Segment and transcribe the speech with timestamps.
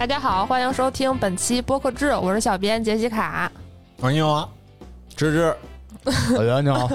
[0.00, 3.52] 大家好，欢迎收听本期播客志，我是小编杰西卡。
[3.98, 4.48] 我说你好啊，
[5.14, 5.54] 芝芝，
[6.36, 6.88] 老袁你好，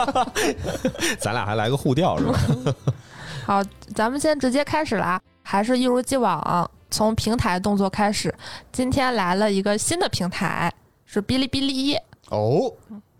[1.18, 2.38] 咱俩还来个互调是吧？
[3.46, 3.62] 好，
[3.94, 8.34] 咱们先直接开始啦，还是一如既往，从平台动作开始。
[8.70, 10.70] 今天来了一个新的平台，
[11.06, 11.96] 是哔哩哔哩。
[12.28, 12.70] 哦，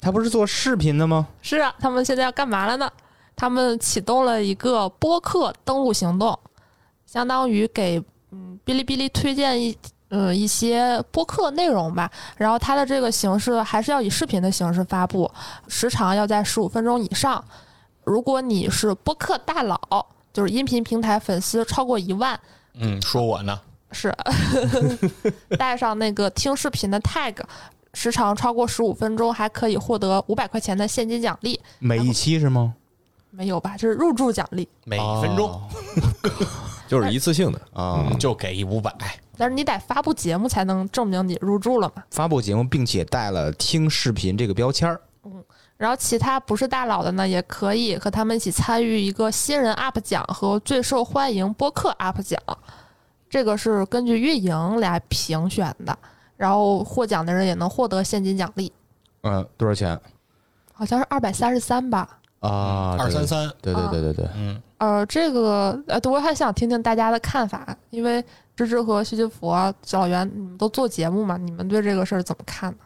[0.02, 1.26] 他不是做视频的吗？
[1.40, 2.92] 是啊，他们现在要干嘛了呢？
[3.34, 6.38] 他们启动了一个播客登录行动，
[7.06, 8.04] 相当于给嗯
[8.70, 9.76] 哔哩哔哩推荐一
[10.10, 12.08] 呃一些播客内容吧。
[12.36, 15.28] 然后它的这个形式还是要以视频的形式发布，
[15.66, 17.44] 时长要在十五分钟以上。
[18.04, 19.78] 如果你是播客大佬，
[20.32, 22.38] 就是音频平台粉丝超过一万，
[22.74, 23.60] 嗯，说我呢，
[23.90, 24.14] 是
[25.58, 27.36] 带上那个听视频的 tag，
[27.92, 31.60] 时长超过十五分钟，还可以获得五百块钱的现金奖励。
[31.80, 32.74] 每一期是吗？
[33.30, 33.76] 没有吧？
[33.76, 35.60] 这是入驻奖励，每分钟
[36.90, 38.92] 就是一次性的，啊，就给一五百，
[39.36, 42.02] 但是你得发布节目才能证明你入住了嘛。
[42.10, 45.00] 发布节目并且带了听视频这个标签儿。
[45.24, 45.44] 嗯
[45.76, 52.38] 然后其他不是大佬的呢，也可以和他们一起参与一个新人 UP 奖和最受欢迎播客 UP 奖，
[53.30, 55.98] 这个是根据运营来评选的。
[56.36, 58.70] 然后获奖的人也能获得现金奖励，
[59.22, 59.98] 嗯，多少钱
[60.74, 62.18] 好像是二百三十三吧。
[62.40, 62.96] 啊？
[62.98, 68.24] 二三三，对对对对对，嗯，呃，这个呃，我还想听听大家的看法，因为
[68.56, 72.78] 芝芝和徐吉佛、小袁你们都做节目嘛，你们对这个事儿怎么看呢？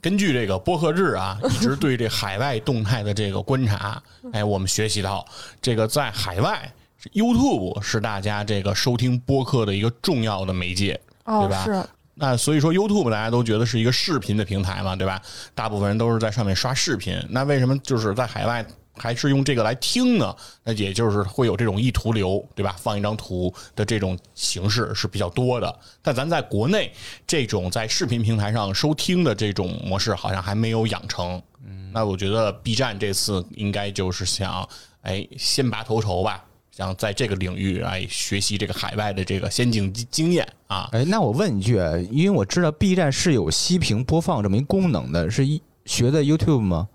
[0.00, 5.26] 根据这个播客制啊， 一直对这海外动态的这个观察，哎，我们学习到，
[5.60, 11.84] 这个在海外是 YouTube 是大家这个收听播客的一个重要的媒介，对，吧哦是，
[12.14, 15.20] 那所以说 YouTube 大家都觉得是一个视频的平台嘛，对吧？
[15.54, 18.64] 大部分人都是在上面刷视频，那为什么就是在海外
[18.96, 20.34] 还是用这个来听呢？
[20.64, 22.74] 那也就是会有这种意图流，对吧？
[22.78, 25.78] 放一张图的这种形式是比较多的。
[26.02, 26.92] 但咱在国内
[27.26, 31.40] 这种在视频平台上收听的这种模式好像还没有养成。
[31.64, 34.68] 嗯，那我觉得 B 站这次应该就是想，
[35.02, 36.44] 哎，先拔头筹吧。
[36.70, 41.76] 想在这个领域来学习这个海外的这个先进经经验啊，哎，那我问一句，
[42.10, 46.88] 因为我知道 B 站是有息屏播放这么一功能的，是一学的 YouTube 吗？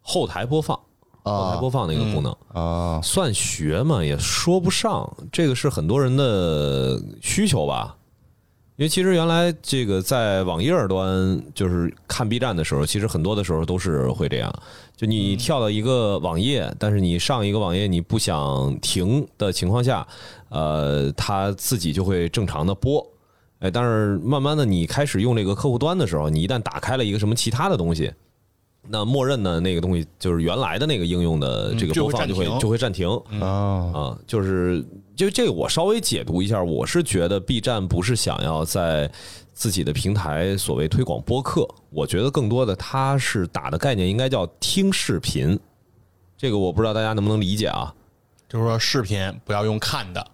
[0.00, 0.76] 后台播放，
[1.24, 7.96] 后台啊播放那个功能，啊，算学嘛也说不上，这个是很多人的需求吧。
[8.76, 14.52] 因为其实原来这个在网页端就是看 B 站的时候，其实很多的时候都是会这样，
[14.96, 20.04] 就你跳到一个网页，但是你上一个网页你不想停的情况下，
[20.48, 23.06] 呃，它自己就会正常的播。
[23.60, 28.12] 哎，但是慢慢的你开始用这个客户端的时候，你一旦打开了一个什么其他的东西，
[28.88, 33.08] 那默认呢那个东西就是原来的那个应用的这个播放就会就会暂停。
[33.40, 33.46] 啊，
[33.94, 34.84] 啊，就是
[35.14, 39.10] 就这个我稍微解读一下，我是觉得 B 站不是想要在
[39.52, 45.58] 自己的平台所谓推广播客，我觉得更多的它是打的概念应该叫听视频，
[46.36, 47.94] 这个我不知道大家能不能理解啊。
[48.48, 50.26] 就是说视频不要用看的，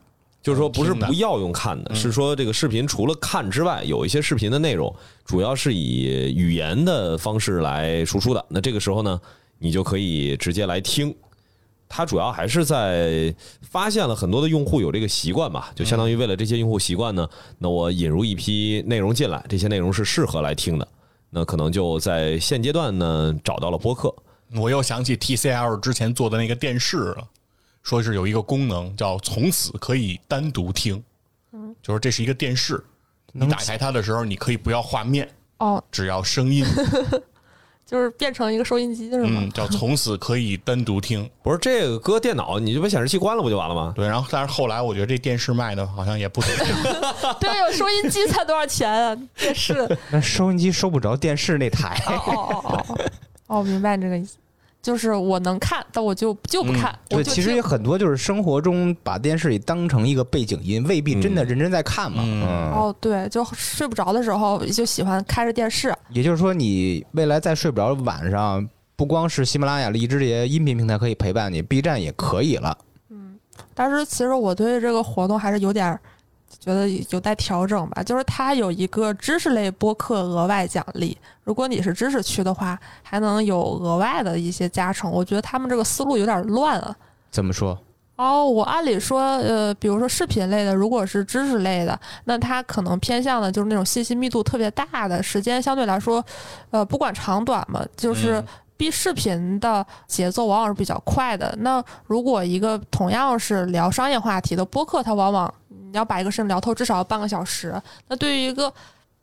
[0.48, 4.94] 就是说，不是不要用看的，是说这个视频除了看之外，有一些视频的内容
[5.26, 8.42] 主要是以语言的方式来输出的。
[8.48, 9.20] 那这个时候呢，
[9.58, 11.14] 你就可以直接来听。
[11.86, 17.28] 它主要还是在发现了很多的用户有这个习惯吧，就相当于为了这些用户习惯呢，
[17.58, 20.88] 那我引入一批内容进来，这些内容是适合来听的。
[21.28, 24.14] 那可能就在现阶段呢找到了播客，
[24.54, 27.28] 我又想起 TCL 之前做的那个电视了，
[27.88, 31.02] 说是有一个功能叫从此可以单独听，
[31.82, 32.78] 就是这是一个电视，
[33.32, 35.26] 你打开它的时候，你可以不要画面，
[35.56, 36.66] 哦，只要声音，
[37.86, 39.40] 就是变成一个收音机是吗？
[39.42, 41.26] 嗯，叫从此可以单独听。
[41.42, 43.94] 不是这个搁电脑你就把显示器关了不就完了吗？
[43.96, 49.16] 对，然后但是后来我觉得这电视卖的好像也不怎么样， 对，有收音机才多少钱啊？
[49.34, 49.88] 电视。
[50.12, 52.84] 那收音机收不着电视那台，哦哦哦哦
[53.46, 54.36] 哦，哦，明白你这个意思，
[54.80, 56.96] 就是我能看，但我就就不看。
[57.10, 62.22] 我对，其实有很多就是生活中把电视里当成一个背景音，未必真的认真在看嘛。
[62.24, 65.94] 嗯嗯，哦，对，就睡不着的时候就喜欢开着电视。
[66.10, 68.66] 也就是说，你未来再睡不着，晚上
[68.96, 72.76] 不光是喜马拉雅、荔枝这些音频平台可以陪伴你，B 站也可以了。
[73.10, 73.36] 嗯
[73.74, 76.00] 但是其实我对这个活动还是有点儿
[76.60, 85.10] 觉得有待调整吧，就是它有一个知识类播客额外奖励，如果你是知识区的话，还能有额外的一些加成。
[85.10, 86.94] 我觉得他们这个思路有点乱啊。
[87.30, 87.78] 怎么说？
[88.16, 96.24] 哦，我按理说，呃，比如说视频类的，如果是知识类的，那它可能偏向的就是那种信息密度特别大的，时间相对来说，
[96.70, 98.46] 呃，不管长短嘛，就是嗯
[98.76, 101.54] 逼视频的节奏往往是比较快的。
[101.60, 105.54] 那如果一个同样是聊商业话题的播客，它往往
[105.90, 107.80] 你要把一个事情聊透，至少要半个小时。
[108.06, 108.72] 那对于一个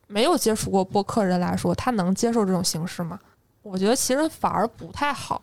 [0.07, 3.19] 没有接触过播客人来说，他能接受这种形式吗？
[3.61, 5.41] 我觉得其实反而不太好。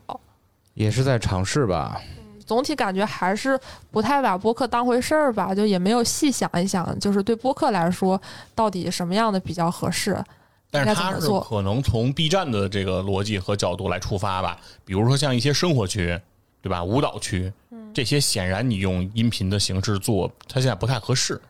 [0.74, 2.00] 也是在尝试吧。
[2.46, 3.58] 总体感觉还是
[3.90, 8.20] 不太把播客当回事儿吧，就也没有细想一想，就是对播客来说，
[8.54, 10.22] 到底什么样的比较合适？
[10.70, 16.18] 但是他是应该怎么做可能从 B 站的这个逻辑和角度来出发吧，比如说像一些生活区，
[16.60, 16.82] 对吧？
[16.82, 17.52] 舞蹈区，嗯
[17.94, 21.40] 这些显然你用音频的形式做，它现在不太合适。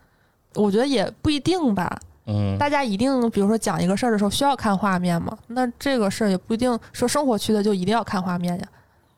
[0.54, 2.00] 我觉得也不一定吧。
[2.26, 5.36] 嗯，大家一定，比如说讲一个事儿的时候需要看画面吗？
[5.48, 8.66] 那这个事儿也不一定说生活区的就一定要看画面呀。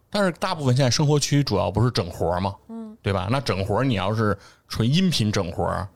[0.08, 3.28] 但是大部分现在生活区主要不是整活嘛，嗯，对吧？
[3.30, 4.36] 那整活你要是
[4.68, 5.86] 纯音频整活，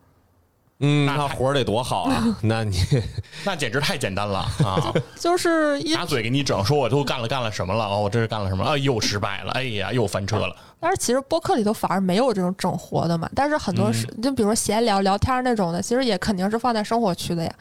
[0.81, 2.23] 嗯，那活儿得多好啊！
[2.41, 2.77] 那你
[3.45, 4.93] 那简直太简单了啊！
[5.19, 7.85] 就是一拿嘴给你整，说我都干了干了什么了？
[7.85, 8.63] 哦，我这是干了什么？
[8.63, 9.51] 啊，又失败了！
[9.51, 10.55] 哎呀，又翻车了。
[10.79, 13.29] 但是其实播客里头反而没有这种整活的嘛。
[13.35, 17.53] 但是很多是，就比如说闲聊、聊天那种的，其实也肯定是放在生活区的呀。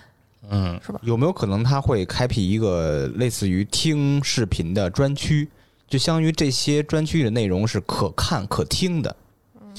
[0.51, 5.49] 嗯，是吧有没有可能他会开辟一个类似于听视频的专区？
[5.89, 9.17] 就相当于这些专区的内容是可看可听的。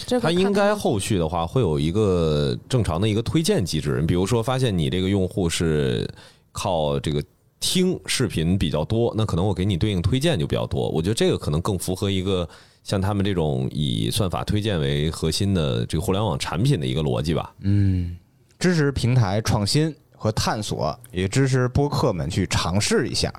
[0.05, 6.07] 这个它应看他们该后续的话会有一个正常的一个推荐机制，比如说发现你这个用户是
[6.51, 7.23] 靠这个
[7.59, 10.89] 听视频比较多，那可能我给你对应推荐就比较多。
[10.89, 12.47] 我觉得这个可能更符合一个
[12.83, 17.53] 像他们这种以算法推荐为核心的这个互联网产品的一个逻辑吧。
[17.61, 18.17] 嗯，
[18.57, 23.31] 支持平台创新和探索，也支持播客们去尝试一下。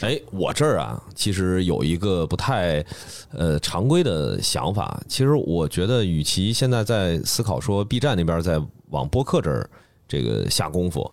[0.00, 2.84] 哎，我这儿啊，其实有一个不太
[3.32, 5.00] 呃常规的想法。
[5.08, 8.60] 其实我觉得，与其现在在思考说 B 站那边在
[8.90, 9.68] 往播客这儿
[10.06, 11.10] 这个下功夫，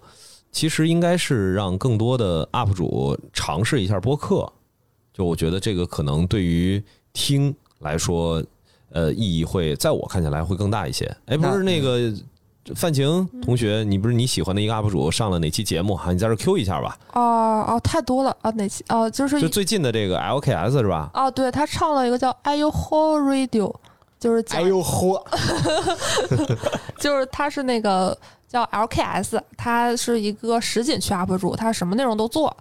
[0.51, 4.51] 其实应该是让更多的 UP 主尝试一下播客。
[5.13, 6.83] 就我觉得这个可能对于
[7.13, 8.44] 听来说，
[8.89, 11.06] 呃，意义会在我看起来会更大一些。
[11.27, 12.13] 哎，不是那个
[12.75, 15.95] 范晴同学，你不是你喜欢的一个 UP 主上了哪期节目？
[15.95, 16.98] 哈，你在这儿 Q 一下吧。
[17.13, 18.50] 哦哦，太多了啊！
[18.51, 21.12] 哪期哦，就是就最近的这个 LKS 是吧？
[21.13, 23.71] 哦，对他唱了一个叫《I U Ho Radio》，
[24.19, 25.21] 就是讲哎呦嚯！
[27.00, 28.18] 就是他是那个
[28.48, 32.56] 叫 LKS，他是一个实景区 UP 主，他什么内容都做。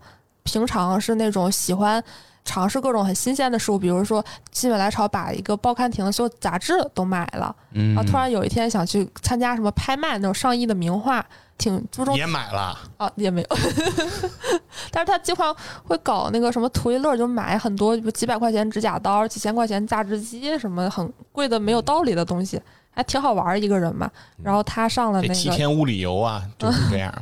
[0.44, 2.02] 平常是那种喜欢
[2.44, 11.24] 尝试各种很新鲜的事物，比如说心血来潮把一个报刊亭的所有杂志都买了，嗯啊，突然有一天想去参加什么拍卖那种上亿的名画，
[11.56, 13.56] 挺注重也买了，啊，也没有，
[14.90, 15.54] 但是他经常
[15.84, 22.60] 会搞那个什么图一乐，就买很多几百块钱指甲刀、几千块钱榨汁机，什么很贵的没有道理的东西，
[22.90, 24.10] 还挺好玩儿一个人嘛。
[24.42, 27.14] 然后他上了那个，七天无理由啊，就是 这样。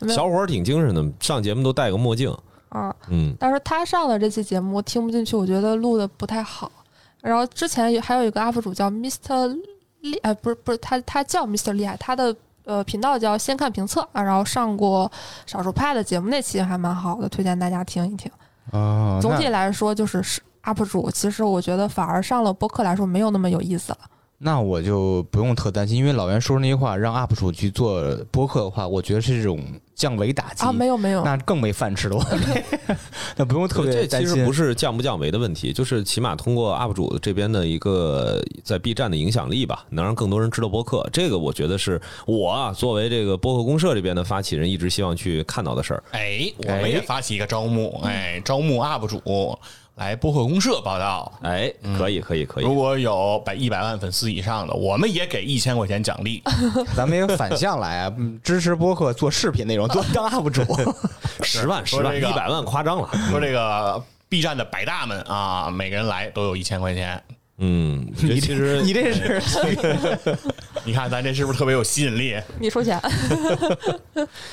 [0.00, 2.36] 嗯， 小伙儿挺精神的，上节目都戴个墨镜。
[2.72, 6.72] 啊，嗯，但是他上的这期节目听不进去，我觉得录的不太好。
[7.20, 9.60] 然后之前还有一个 UP 主叫 Mr.
[10.00, 11.72] 厉，哎，不是不是，他他叫 Mr.
[11.72, 12.34] 厉害，他的
[12.64, 15.10] 呃频道叫先看评测啊，然后上过
[15.46, 18.32] 少数派的节目，那期还蛮好的，推荐大家听一听。
[18.72, 23.98] 哦，总体来说，就是是 UP 主，其实我觉得反而上了播客来说没有那么有意思了。
[24.44, 28.02] 那我就不用特担心，因为老袁说那句话，让 UP 主去做
[28.32, 29.60] 播客的话，我觉得是这种
[29.94, 32.16] 降维打击啊，没有没有，那更没饭吃了。
[32.18, 32.96] 我
[33.36, 34.28] 那不用特别担心。
[34.28, 41.08] 其实不是降不降维的问题，就是起码通过 UP 主这边的一个在 B 站的影响力吧，能让更多人知道播客。
[41.12, 46.02] 这个我觉得是我啊作为这个播客公社这边的发起人，一直希望去看到的事儿。
[46.10, 49.22] 哎，我们也发起一个招募，哎，招募 UP 主
[49.96, 51.30] 来播客公社报道。
[51.42, 52.74] 哎，可以，可以，可以如。
[52.74, 56.42] 果有百一百万粉丝以上的，我们也给一千块钱奖励。
[56.96, 60.62] 咱们也反向来支持播客做视频内容，做当 UP 主。
[61.44, 63.08] 十万，十万，一百万夸张了。
[63.30, 67.22] 说这个 B 站的百大们啊，每个人来都有一千块钱。
[67.58, 69.40] 嗯， 你其实 你这是
[70.84, 72.40] 你看咱这是不是特别有吸引力？
[72.58, 73.00] 你收钱。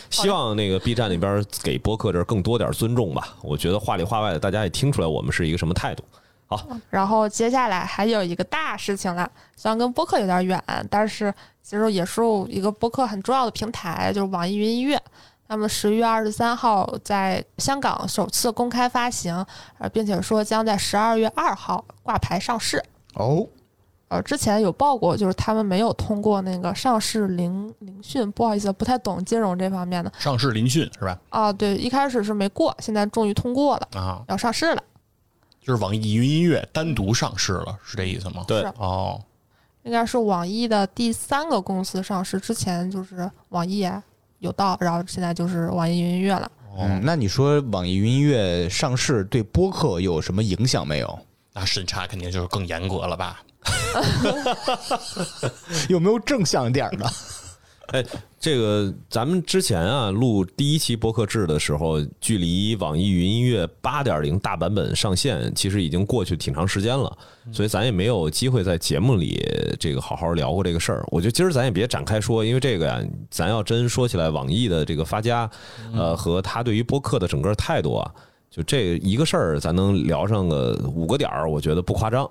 [0.10, 3.36] 希望那个 B 站那边给播客这儿更多点尊重吧。
[3.41, 6.03] 我觉得话里话外的，大家也听出来我们是一个什么态度。
[6.46, 15.00] 好然后接下来还有一个大事情了，虽然跟播客有点远，但是其实也是一个播客很重要的平台，就是网易云音乐。
[15.50, 19.44] 他们十月二十三号在香港首次公开发行，
[19.79, 22.82] 呃，并且说将在十二月二号挂牌上市。
[23.15, 23.48] 哦，
[24.10, 31.20] 呃，之前有报过，就是他们没有通过那个上市聆聆讯，不好意思，不太懂金融这方面的上市聆讯是吧？
[31.29, 31.51] 啊。
[31.51, 34.84] 对，一开始是没过，现在终于通过了，啊，要上市了。
[35.60, 38.44] 就是网易云音乐单独上市了，是这意思吗？
[38.48, 39.20] 对哦，
[39.82, 44.03] 应该是网易的第三个公司上市，之前就是网易啊
[44.39, 46.50] 有道，然后现在就是网易云音乐了。
[46.77, 51.19] 嗯，那你说网易云音乐上市对播客有什么影响没有？
[51.53, 53.41] 那审查肯定就是更严格了吧？
[55.89, 57.05] 有没有正向点儿的？
[57.91, 58.05] 哎，
[58.39, 67.17] 这个咱们之前啊录第一期播客制的时候，距离网易云音乐八点零大版本上线，其实已经过去挺长时间了，
[67.51, 69.41] 所以咱也没有机会在节目里
[69.79, 71.03] 这个好好聊过这个事儿。
[71.08, 75.50] 我觉得今儿咱也别展开说，因为这个呀，咱要真说起来，网易的这个发家，
[75.93, 78.12] 呃，和他对于播客的整个态度啊，
[78.51, 82.29] 就这一个事儿，咱能聊上个五个点儿，我觉得不夸张。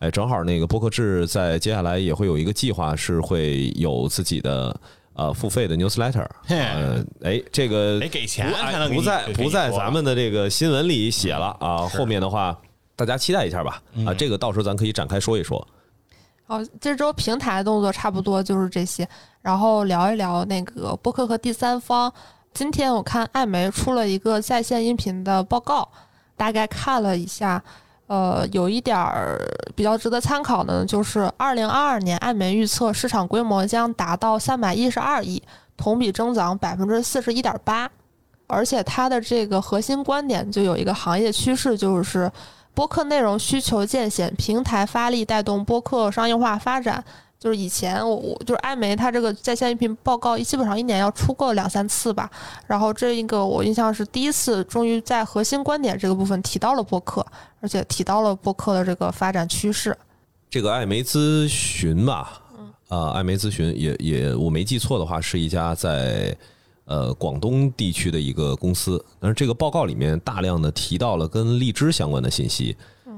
[0.00, 4.80] 哎，正好那个播客制在接下来也会有一个计划，是会有自己的
[5.18, 6.26] 呃付费的 newsletter。
[6.46, 8.50] 嘿呃，哎，这个得给钱
[8.94, 11.78] 不在不在咱们的这个新闻里写了啊。
[11.88, 12.56] 后面的话，
[12.94, 13.82] 大家期待一下吧。
[14.06, 15.66] 啊，这个到时候咱可以展开说一说。
[16.46, 19.06] 好，这周平台动作差不多就是这些，
[19.42, 22.10] 然后聊一聊那个播客和第三方。
[22.54, 25.86] 今天我看艾媒出了一个在线音频的报告，
[26.36, 27.62] 大概看了一下，
[28.08, 29.38] 呃，有一点儿
[29.76, 35.42] 比较值得参考的呢，就是二零二二年艾美预测市场规模将达到三百一十二亿，
[35.76, 37.88] 同比增长百分之四十一点八。
[38.46, 42.32] 而且它的这个核心观点就有一个行业趋势，就是
[42.72, 47.04] 播客内容需求渐显，平台发力带动播客商业化发展。
[47.38, 52.28] 就是以前我我就是艾媒，它这个在线音频报告基本上一年要出个两三次吧。
[52.66, 57.24] 然后这一个我印象是第一次，终于在核心观点这个部分提到了播客，
[57.60, 59.96] 而且提到了播客的这个发展趋势。
[60.50, 62.40] 这个艾媒咨询吧，
[62.88, 66.36] 啊，艾媒咨询也也我没记错的话，是一家在
[66.86, 69.04] 呃广东地区的一个公司。
[69.20, 72.76] 但是这个报告里面大量的提到了跟荔枝相关的信息，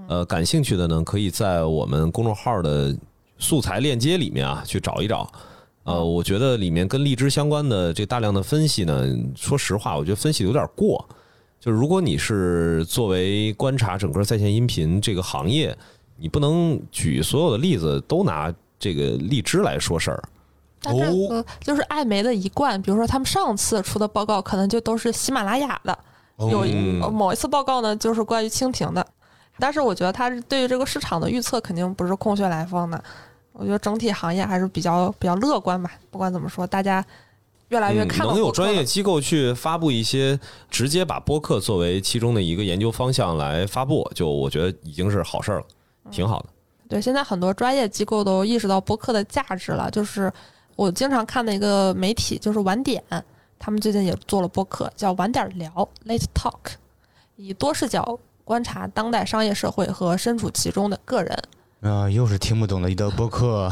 [0.09, 2.95] 呃，感兴趣的呢，可以在我们公众号的
[3.41, 5.29] 素材链接里面啊去找一找。
[5.83, 9.05] 呃，我觉得里面跟荔枝相关的这大量的分析呢，
[9.35, 11.05] 说实话，我觉得分析的有点过。
[11.59, 15.77] 就是如果你是作为观察整个在线音频这个行业，
[16.17, 20.23] 你不能举所有的例子都拿这个荔枝来说事儿。
[20.83, 25.99] 但这个就是艾媒的一贯，比如说他们上次出的报告可能就都是喜马拉雅的，
[26.39, 29.07] 有某一次报告呢就是关于蜻蜓的，
[29.59, 33.03] 但是我觉得它对于这个市场的预测肯定不是空穴来风的。
[33.53, 35.93] 我觉得整体行业还是比较比较乐观吧。
[36.11, 37.05] 不管怎么说，大家
[37.69, 40.39] 越来越能有专业机构去发布一些
[40.71, 45.65] 直接把播客作为其中的一个研究方向来发布，就我觉得已经是好事儿了，
[46.11, 46.47] 挺好的。
[46.89, 49.91] 对，现在很多专业机构都意识到播客的价值了。
[49.91, 50.33] 就是
[50.75, 53.01] 我经常看的一个媒体，就是晚点，
[53.59, 55.71] 他们最近也做了播客，叫晚点聊
[56.07, 56.73] （Late Talk），
[57.37, 61.41] 以多视角观察当代商业社会和身处其中的个人。
[61.81, 63.71] 啊、又是听不懂的一道播客。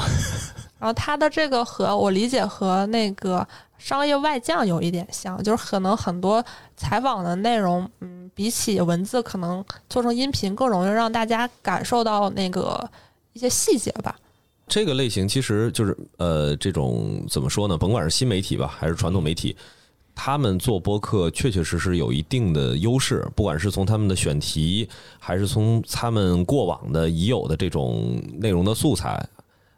[0.78, 3.46] 然后他的这个和我理解和那个
[3.78, 6.44] 商业外将有一点像，就是可能很多
[6.76, 12.88] 采访的内容，嗯，比起文字，可能做成音频更容易让大家感受到那个
[13.32, 14.16] 一些细节吧。
[14.68, 17.76] 这个类型其实就是呃，这种怎么说呢？
[17.76, 19.56] 甭管是新媒体吧，还是传统媒体，
[20.20, 24.88] 他们做播客确确实实有一定的优势，不管是从他们的选题，
[25.20, 29.24] 还是从他们过往的已有的这种内容的素材，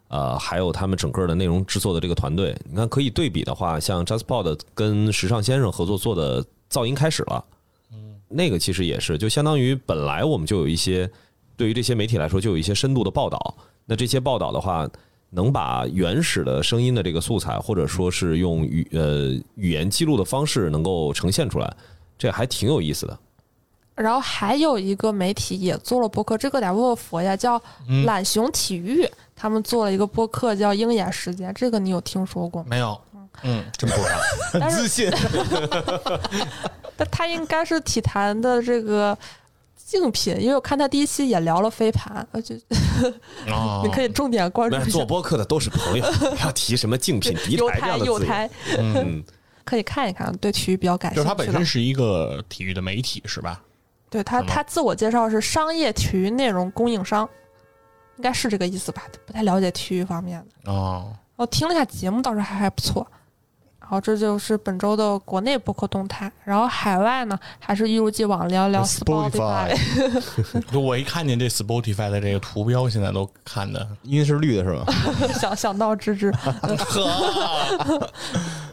[0.07, 2.57] 呃，还有他们整个的内容制作的这个团队。
[2.67, 7.45] 你看，可以对比的话，像 JustPod 跟时尚先生合作做的《噪音开始了》，
[7.93, 11.07] 嗯，那个其实也是，就相当于本来我们就有一些
[11.55, 13.55] 对于这些媒体来说就有一些深度的报道。
[13.85, 14.89] 那这些报道的话，
[15.31, 21.73] 能把原始的声音的这个素材，或者说是用语呃语言记录的方式能够呈现出来，
[22.17, 23.17] 这还挺有意思的。
[23.95, 27.61] 然后还有一个媒体也做了播客，这个得问问佛呀，叫
[28.05, 32.67] 懒熊体育，他们做了一个播客叫《鹰眼时间》，这个你有听说过吗？
[32.69, 32.99] 没有，
[33.43, 34.17] 嗯，真不知道。
[34.53, 35.11] 很自信，
[36.97, 39.15] 但他应该是体坛的这个
[39.91, 42.55] 竞品，因为我看他第一期也聊了飞盘，呃，就
[43.47, 49.21] 哦， 你可以重点关注一下做播客的都是朋友，不要提什么竞品、敌有台这样的台，嗯，
[49.65, 53.61] 可以看一看，对体育比较感兴趣就是他本身是一个体育的媒体是吧？
[54.09, 57.27] 对他，他自我介绍是商业体育内容供应商，
[58.15, 59.03] 应该是这个意思吧？
[59.25, 60.71] 不太了解体育方面的。
[60.71, 63.05] 哦，我听了一下节目，倒是还还不错。
[63.91, 74.85] 然后这就是本周的国内播客动态，然后海外呢，还是一如既往聊聊 Spotify Spotify，就我一看见这 Spotify 的这个图标，现在都看的 因为是绿的是吧？
[75.37, 76.33] 想想到芝芝。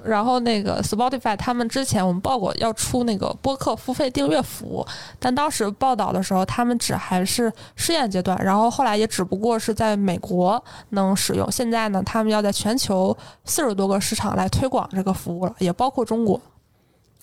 [0.05, 4.87] 然后那个 Spotify 他们之前我们报过要出那个播客付费订阅服务，
[5.19, 16.41] 但当时报道的时候他们只还是试验阶段，然后后来也只不过是在美国能使用，现在呢他们要在全球四十多个市场来推广这个服务了，也包括中国。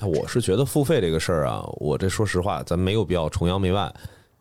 [0.02, 3.94] 我是觉得付费这个事儿啊，我这说实话，咱没有必要崇洋媚外。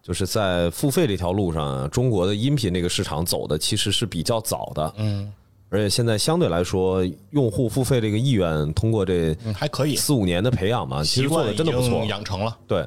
[0.02, 5.32] 就是在付费这条路上啊，中国的音频这个市场走的其实是比较早的，嗯
[5.70, 12.04] 而且现在相对来说，用户付费这个意愿通过这嗯，还可以，四五年的培养嘛，其实做的真的不错。
[12.04, 12.54] 养成了。
[12.68, 12.86] 对，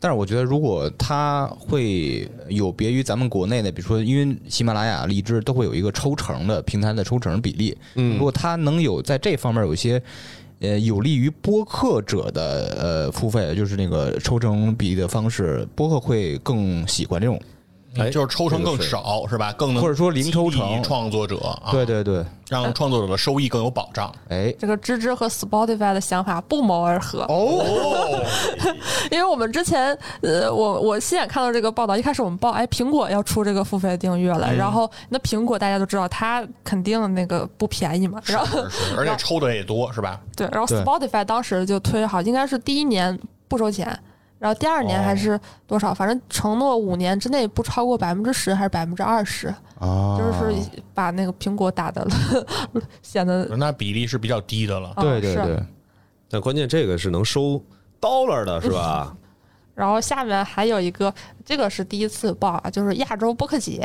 [0.00, 10.02] 但是我觉得，如果它会有别于咱们国内的，比如说，因为喜马拉雅、荔枝都会有一个抽成的平台的抽成比例，嗯如果它能有在这方面有一些。
[10.60, 17.40] 呃，有利于播客者的呃付费，就是那个抽成比例的方式，播客会更喜欢这种。
[17.96, 19.52] 哎就是抽成更少是吧？
[19.52, 24.12] 更能或者说零抽成创作者啊，对，对对，让创作者的收益更有保障。
[24.28, 27.22] 哎，这个芝芝和 Spotify 的想法不谋而合。
[27.28, 28.22] 哦，
[29.10, 40.20] 因为我们之前，呃，我我亲眼看到这个报道，一开始我们报，哎，苹果要出这个付费订阅了，然后那苹果大家都知道，它肯定那个不便宜嘛，然后是是，而且抽的也多是吧？
[40.36, 43.18] 对，然后 Spotify 当时就推好，应该是第一年
[43.48, 43.98] 不收钱，
[44.38, 50.54] 然后第二年还是多少，反正承诺五年之内不超过百分之十还是百分之二十，啊，就是
[50.94, 52.06] 把那个苹果打的
[53.02, 54.92] 显得那比例是比较低的了。
[54.96, 55.62] 对对对，
[56.30, 57.60] 但关键这个是能收
[58.00, 59.16] dollar 的是吧？
[59.74, 61.12] 然后下面还有一个，
[61.44, 63.78] 这个是第一次报啊，就是亚洲播客节，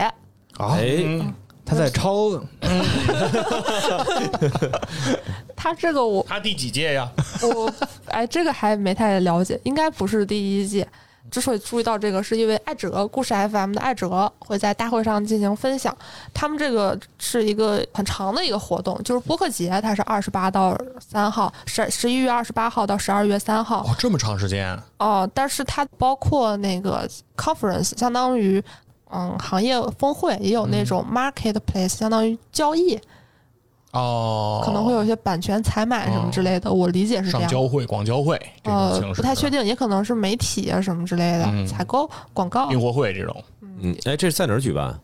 [0.58, 1.34] 啊，哎，嗯，
[1.66, 2.30] 他在抄
[5.56, 7.10] 他这个我他第几届呀？
[7.42, 7.72] 我
[8.08, 10.88] 哎，这个还没太了解，应该不是第一届。
[11.32, 15.96] 之所以注意到这个，是因为艾哲故事 FM 的艾哲会在大会上进行分享。
[16.32, 23.84] 他们这个是一个很长的一个活动，就是播客节，它是二十八到三号，十十一月二十八号到十二月三号。
[23.84, 28.64] 哦，这么长时间，哦，但是它包括那个 conference，相当于
[29.14, 33.00] 嗯行业峰会，也有那种 marketplace，相当于交易，
[33.92, 36.72] 哦，可能会有一些版权采买什么之类的。
[36.72, 37.42] 我理解是这样。
[37.42, 39.50] 上交会、广交会这种呃形，式，不太确。
[39.50, 42.72] 定，也可能是媒体啊什么之类的、嗯采购、广告。
[42.72, 45.00] 运货会这种，嗯，哎，这是在哪儿举办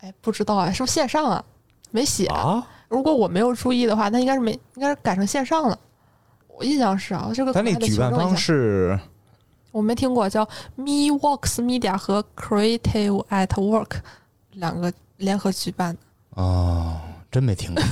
[0.00, 1.44] 哎，不知道哎，是不是线上啊？
[1.92, 2.26] 没写。
[2.26, 2.66] 啊？
[2.88, 5.78] 如果我没有注意的话，那应该是没，应该是改成线上了。
[6.48, 8.98] 我印象是啊，这个举办方求证一下式
[9.74, 13.96] 我没听过，叫 Me Works Media 和 Creative at Work
[14.52, 16.00] 两个联合举办的。
[16.40, 16.96] 哦，
[17.28, 17.82] 真没听过。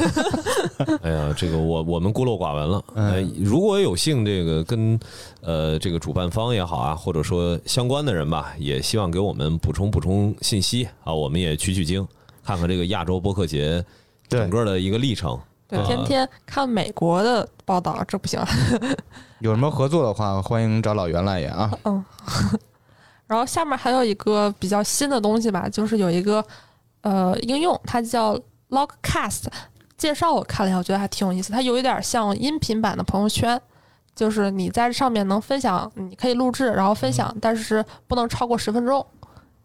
[1.02, 2.84] 哎呀，这个我我们孤陋寡闻了。
[2.94, 4.98] 嗯哎，如果有幸这个跟
[5.40, 12.06] 呃这个主办方也好啊，或者说相关的人吧，也希望给我们补充补充信息啊，我们也取取经，
[12.44, 13.84] 看看这个亚洲播客节
[14.28, 15.36] 整个的一个历程。
[15.84, 18.40] 天天看美国的报道，这不行。
[19.40, 21.70] 有什么合作的话，欢迎找老袁来演啊。
[21.84, 22.04] 嗯，
[23.26, 26.44] 然后下面还有一个比较新的东西吧，就是有一个
[27.00, 28.38] 呃应用，它叫
[28.70, 29.46] Logcast。
[29.96, 31.52] 介绍我看了一下，我觉得还挺有意思。
[31.52, 33.60] 它有一点像音频版的朋友圈，
[34.16, 39.04] 就是你在上面能分享，你可以录制然后分享，但是不能超过十分钟，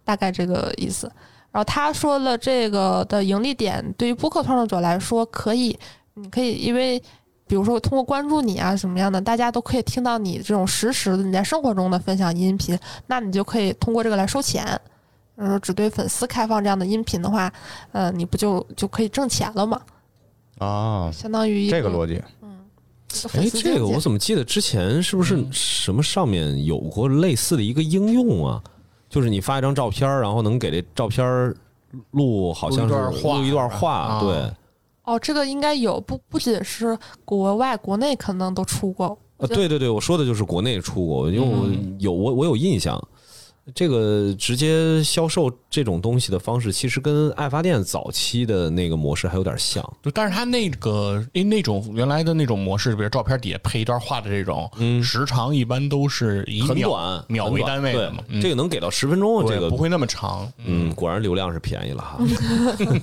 [0.03, 1.11] 大概这个意思。
[1.57, 5.75] 然后他说了，这个的盈利点对于播客创作者来说，可以，
[6.13, 7.01] 你可以因为
[7.47, 14.79] 比如说通过关注你啊什么样的，大家都可以听到你这种实时的你在生活中的分享音频，那你就可以通过这个来收钱。
[15.37, 17.51] 呃，只对粉丝开放这样的音频的话，
[17.91, 19.81] 呃，你不就就可以挣钱了吗？
[20.59, 22.47] 啊，相当于一这个逻辑，哎，
[23.15, 28.61] 一个粉丝这个我怎么记得之前是不是什么上面有过类似的一个应用啊？
[29.09, 31.55] 就是你发一张照片儿，然后能给这照片儿
[32.11, 34.51] 录，好像是录一段话段话，啊对。
[35.03, 39.17] 哦，这个应该有，不不仅是国外，国内可能都出过。
[39.37, 43.01] 啊，对对对，我说的就是国内出过，因为我有我我有印象，
[43.75, 49.83] 这个直接销售这种东西的方式，其实跟爱发电早期的那个模式还有点像。
[50.01, 60.51] 就，但是它那个因为那种原来的那种模式，比如照片底下配一段话的这种，嗯时长一般都是以秒很短，秒为单位的嘛，对，这个能给到十分钟，这个不会那么长。
[60.63, 62.19] 嗯，果然流量是便宜了哈。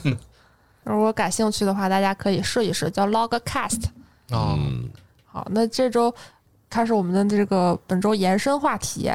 [0.85, 3.85] 如果感兴趣的话，大家可以试一试，叫 Logcast。
[4.31, 4.89] 啊，嗯，
[5.27, 6.15] 好，那这周
[6.71, 9.11] 开始我们的这个本周延伸话题。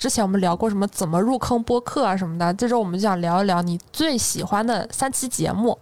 [0.00, 5.78] 之前我们聊过什么怎么入坑播客啊什么的，这周我们就想聊一聊你最喜欢的三期节目。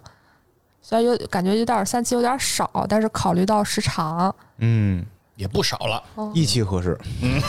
[0.81, 5.05] 虽然有感觉有点三期有点少，但是考虑到时长，嗯，
[5.37, 6.03] 也不少了。
[6.33, 6.99] 一期合适。
[7.21, 7.41] 嗯。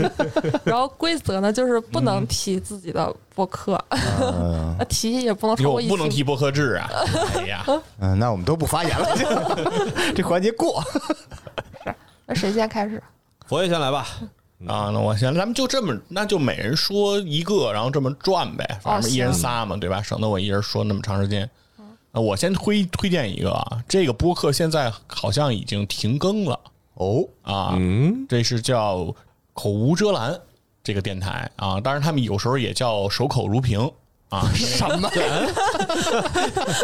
[0.64, 5.90] 然后规则呢就是不能提自己的播客， 嗯呃提也不能超哟过一，期。
[5.90, 6.88] 不能提播客制啊！
[7.36, 7.62] 哎呀，
[7.98, 9.06] 嗯，那我们都不发言了，
[10.16, 10.82] 这环节过。
[12.24, 13.02] 那谁先开始？
[13.46, 14.06] 佛爷先来吧。
[14.66, 20.00] 啊，那我先，咱们就这么，那就每人说一个，然后这么转呗，反正一人仨嘛，对吧？
[20.00, 21.48] 省得我一人说那么长时间。
[22.12, 26.58] 啊，我先推推荐一个啊，这个播客现在好像已经停更了
[26.94, 29.14] 哦，啊，嗯，这是叫
[29.52, 30.40] 口无遮拦，
[30.82, 33.78] 这个电台啊，当然他们有时候也叫守口如瓶
[34.30, 35.10] 啊， 什么？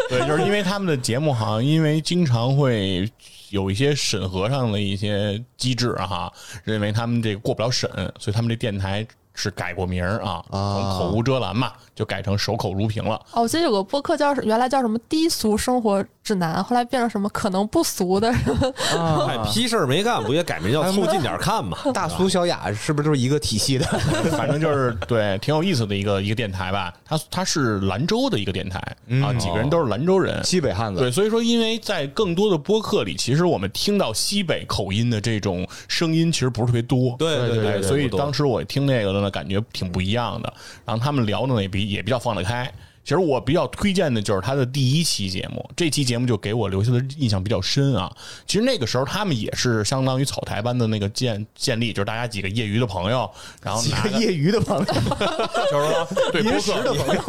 [0.07, 3.11] 对，就是因为他们的节目好像因为经常会
[3.53, 7.87] 有一些审核上的一些机制啊哈，认为他们这个过不了审，
[8.17, 13.15] 所以他们这电台是改过名儿啊，从口无遮拦嘛，就改成守口如瓶了。
[13.33, 18.73] 哦，我记得有个播客叫原来叫什么低俗生活指南，后来变成什么可能不俗的什么
[19.27, 21.77] 哎，屁事儿没干，不也改名叫凑近点儿看嘛？
[21.93, 23.85] 大俗小雅是不是就是一个体系的？
[24.31, 26.93] 反正就是对，挺有意思的一个一个电台吧。
[27.05, 28.79] 它它是兰州的一个电台
[29.23, 30.43] 啊，几个人都是兰州人。
[30.43, 37.15] 西北汉子对，所以说，因为在更多的播客里，其实我们听到西北口音的这种声音，其实不是特别多。
[37.17, 40.53] 对对对对所以当时我听那个的呢，感觉挺不一样的。
[40.85, 42.71] 然后他们聊的呢也比也比较放得开。
[43.03, 48.09] 其实我比较推荐的就是他的第一期节目，这期节目就给我留下的印象比较深啊。
[48.47, 53.29] 其实那个时候他们也是相当于草台班的那个建建立，就是大家几个业余的朋友，
[53.61, 53.83] 然后
[54.17, 57.21] 业余的朋友，就是说对播临时的朋友，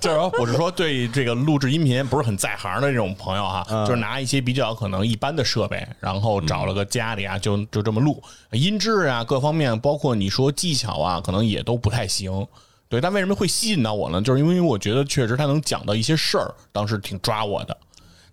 [0.00, 12.46] 就是说，我是说对这个录制音频不是很在行的这种朋友哈，嗯就是拿一些比较可能一般的设备，然后找了个家里啊，就就这么录，音质啊各方面，包括你说技巧啊，可能也都不太行。
[12.90, 14.20] 对，但为什么会吸引到我呢？
[14.20, 17.76] 就是因为我觉得确实他能讲到一些事儿，当时挺抓我的。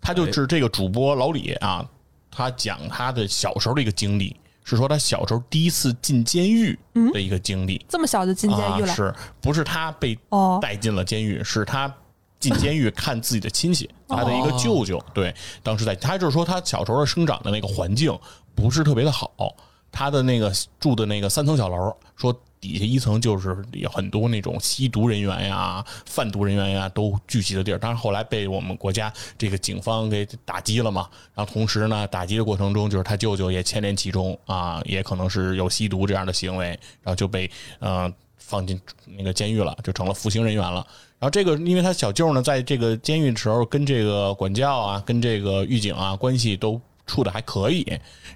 [0.02, 1.88] 他就是这个主播老李啊，
[2.32, 6.76] 他讲他的小时候的一个经历，是说他小时候第一次进监狱
[7.14, 7.86] 的一个经历。
[7.88, 8.96] 这么小就进监狱了啊、？
[8.96, 11.44] 是不是他被哦带进了监狱？
[11.44, 11.94] 是他
[12.40, 15.00] 进监狱看自己的亲戚，他的一个舅舅。
[15.14, 18.18] 对，当时在他就是说他小时候生长的那个环境
[18.56, 19.30] 不是特别的好，
[19.92, 22.36] 他的那个住的那个三层小楼，说。
[22.60, 31.08] 底下一层就是有很多那种吸毒人员呀、贩毒人员呀都聚集的地儿，当然后来被我们国家这个警方给打击了嘛。
[31.36, 36.68] 然后同时呢，打击的过程中，就是他舅舅也牵连其中啊，也可能是有吸毒这样的行为，
[37.04, 38.80] 然后就被呃放进
[39.18, 40.86] 那个监狱了，就成了服刑人员了。
[41.20, 47.84] 然后这个，因为他小舅呢，在这个监狱的时候，跟这个管教啊，跟这个狱警啊关系都处的还可以。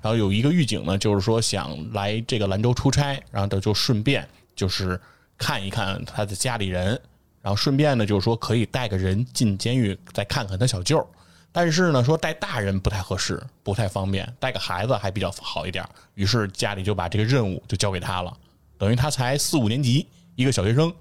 [0.01, 4.99] 然后有一个狱警呢，就是说想来这个兰州出差，然后他就顺便就是
[5.37, 6.99] 看一看他的家里人，
[7.41, 11.05] 然后顺便呢就是说可以带个人进监狱再看看他小舅。
[11.53, 15.85] 但是呢，说带大人不太合适，不太方便，带个孩子还比较好一点。
[16.15, 18.33] 于是家里就把这个任务就交给他了，
[18.77, 20.93] 等于他才四五年级，一个小学生，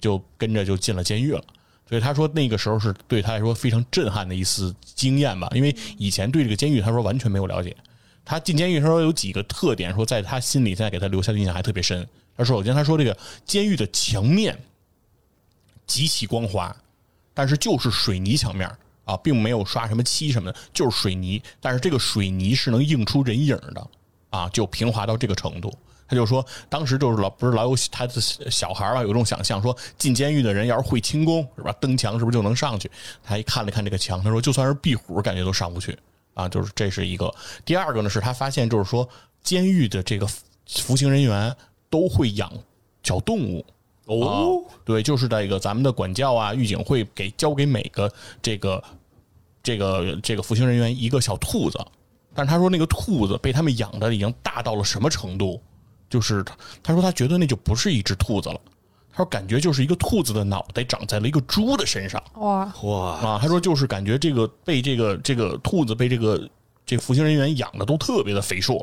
[0.00, 1.42] 就跟着就进了监狱了。
[1.88, 7.74] 所以他说那个时候是对他来说非常震撼的一次经验吧，因为以前对这个监狱他说完全没有了解。
[8.24, 12.06] 他进监狱的时候有几个特点，说在他心里现在给他留下的印象还特别深。
[12.36, 14.56] 他说，首先他说这个监狱的墙面
[15.86, 16.76] 极其光滑，
[17.32, 18.70] 但是就是水泥墙面
[19.06, 21.42] 啊，并没有刷什么漆什么的，就是水泥。
[21.58, 23.90] 但是这个水泥是能映出人影的
[24.28, 25.72] 啊，就平滑到这个程度。
[26.08, 32.90] 他就说，当时就是老不是老有他的小孩吧，有一种想象，说进监狱的人要是会轻功是吧，蹬墙是不是就能上去？
[33.22, 35.96] 他一看了看这个墙，他说就算是壁虎，感觉都上不去
[36.32, 36.48] 啊。
[36.48, 37.32] 就是这是一个。
[37.64, 39.06] 第二个呢，是他发现就是说，
[39.42, 40.26] 监狱的这个
[40.66, 41.54] 服刑人员
[41.90, 42.50] 都会养
[43.02, 43.64] 小动物。
[44.06, 48.82] 哦，对，就是这个咱们的管教啊，狱警会给交给每个这个
[49.62, 51.78] 这个这个服刑人员一个小兔子，
[52.34, 55.60] 但是他说那个兔子被他们养的已经大到了什么程度？
[56.08, 58.60] 就是他他说他觉得那就不是一只兔子了，
[59.10, 62.22] 他说感觉就是一个兔子的脑袋长在了一个猪的身上。
[62.36, 66.48] 哇，哇，啊，他说就是感觉这个被这个这个兔子被这个
[66.86, 68.76] 这个服刑人员养的都特别的肥硕，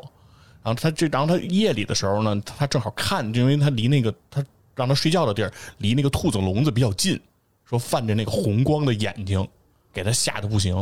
[0.62, 7.20] 然后他这然后他夜里的时候呢，他正好看，因为他离那个他让他睡觉的地儿离那个兔子笼子比较近，
[7.64, 9.46] 说泛着那个红光的眼睛，
[9.92, 10.76] 给他吓得不行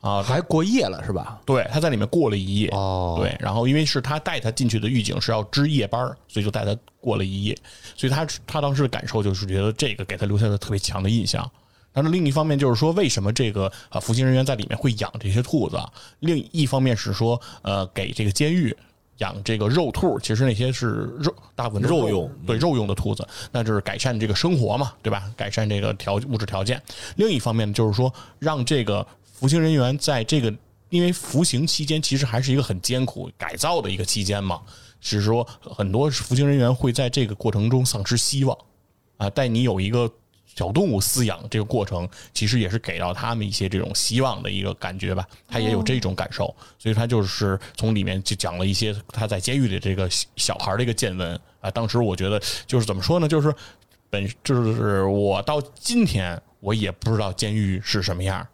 [0.00, 1.40] 啊，还过夜了是吧？
[1.44, 2.68] 对，他在里面过了一夜。
[2.68, 7.56] 哦对，然后因为是他带他进去的狱警是要值夜班，所以就带他过了一夜。
[7.96, 11.50] 所以他他当时的感受就是觉得这个给他留下了特别强的印象。
[11.92, 15.90] 但是另一方面就是说，为什么这个呃服刑人员在里面会养这些兔子啊？
[16.20, 18.76] 另一方面是说，呃，给这个监狱
[19.16, 25.22] 养这个肉兔，其实那些是肉，大部分肉用对肉用的兔子，那就是改善这个生活嘛，对吧？
[25.34, 26.80] 改善这个条物质条件。
[27.16, 29.06] 另一方面就是说，让这个
[29.38, 30.52] 服刑人员在这个
[30.88, 34.62] 因为服刑期间其实还是一个很艰苦改造的一个期间嘛，
[35.00, 38.56] 是说很多服刑人员会在这个过程中丧失希望
[39.16, 40.12] 啊，带你有一个。
[40.54, 46.46] 小动物饲养这个过程，其实也是给到他们一些这种希望的一个感觉吧，他也有这种感受，
[46.78, 51.70] 所以他就是从里面就讲了一些他在监狱里这个小孩的一个见闻啊。
[51.70, 53.54] 当时我觉得就是怎么说呢，就是
[54.08, 58.46] 本就是我到今天我也不知道监狱是什么样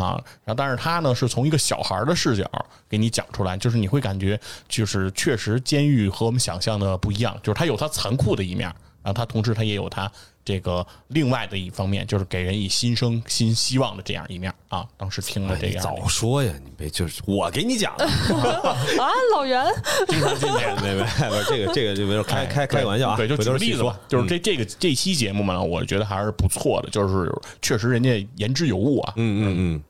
[0.00, 0.22] 啊。
[0.44, 2.48] 然后，但是他呢是从一个小孩的视角
[2.88, 8.68] 给你讲出来，就是你会感觉就是确实监狱和我们想象的不一样，就是它有它残酷的一面，
[9.02, 10.10] 然后它同时它也有它
[10.42, 14.84] 这个另外的一方面，就是给人以新生新希望的这样一面啊。
[14.96, 16.52] 当时听了这哎你样的，早说呀！
[16.64, 18.04] 你别就是我给你讲的，
[18.98, 19.64] 啊，老袁，
[20.08, 20.82] 经常进去。
[20.82, 21.04] 没没
[21.46, 29.12] 这个这个就没有开开开个玩笑啊，对，就举个例子吧，就是这这个这期节目嘛，我觉得还是不错的，就是确实人家言之有物啊。
[29.16, 29.82] 嗯嗯嗯，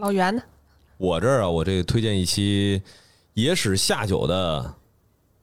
[0.00, 0.42] 老袁呢？
[0.96, 2.80] 我这儿啊，我这个推荐一期
[3.34, 4.74] 野史下酒的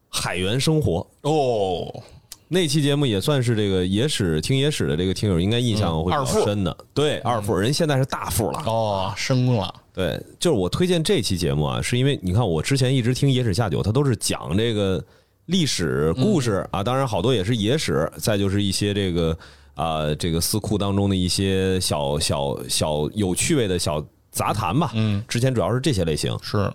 [0.10, 1.06] 海员生活。
[1.22, 2.04] 哦，
[2.48, 6.76] 那期节目也算是这个野史听野史的这个听友应该印象会比较深的。
[6.92, 8.64] 对，二富人现在是大富了。
[8.66, 15.04] 哦，升了，对，就是我推荐这期节目啊，是因为你看我之前一直听野史下酒，它都是讲这个
[15.46, 19.38] 历史故事啊，当然好多也是野史，再就是一些这个
[19.76, 24.04] 啊、这个四库当中的一些小小小有趣味的小
[24.38, 24.92] 杂谈吧。
[24.94, 26.38] 嗯，之前主要是这些类型。
[26.42, 26.72] 是，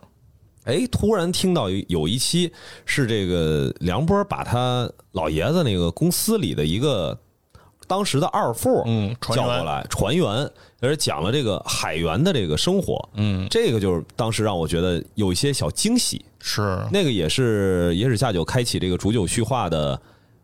[0.65, 2.53] 哎，突然听到有有一期
[2.85, 7.19] 是这个梁波把他老爷子那个公司里的一个
[7.87, 16.25] 当时的二副，嗯叫过来船员，而讲了这个海员的这个生活，嗯，这个就是当时让我觉得有一些小惊喜。
[16.41, 20.01] 是，那个也是野史下酒开启这个煮酒叙话的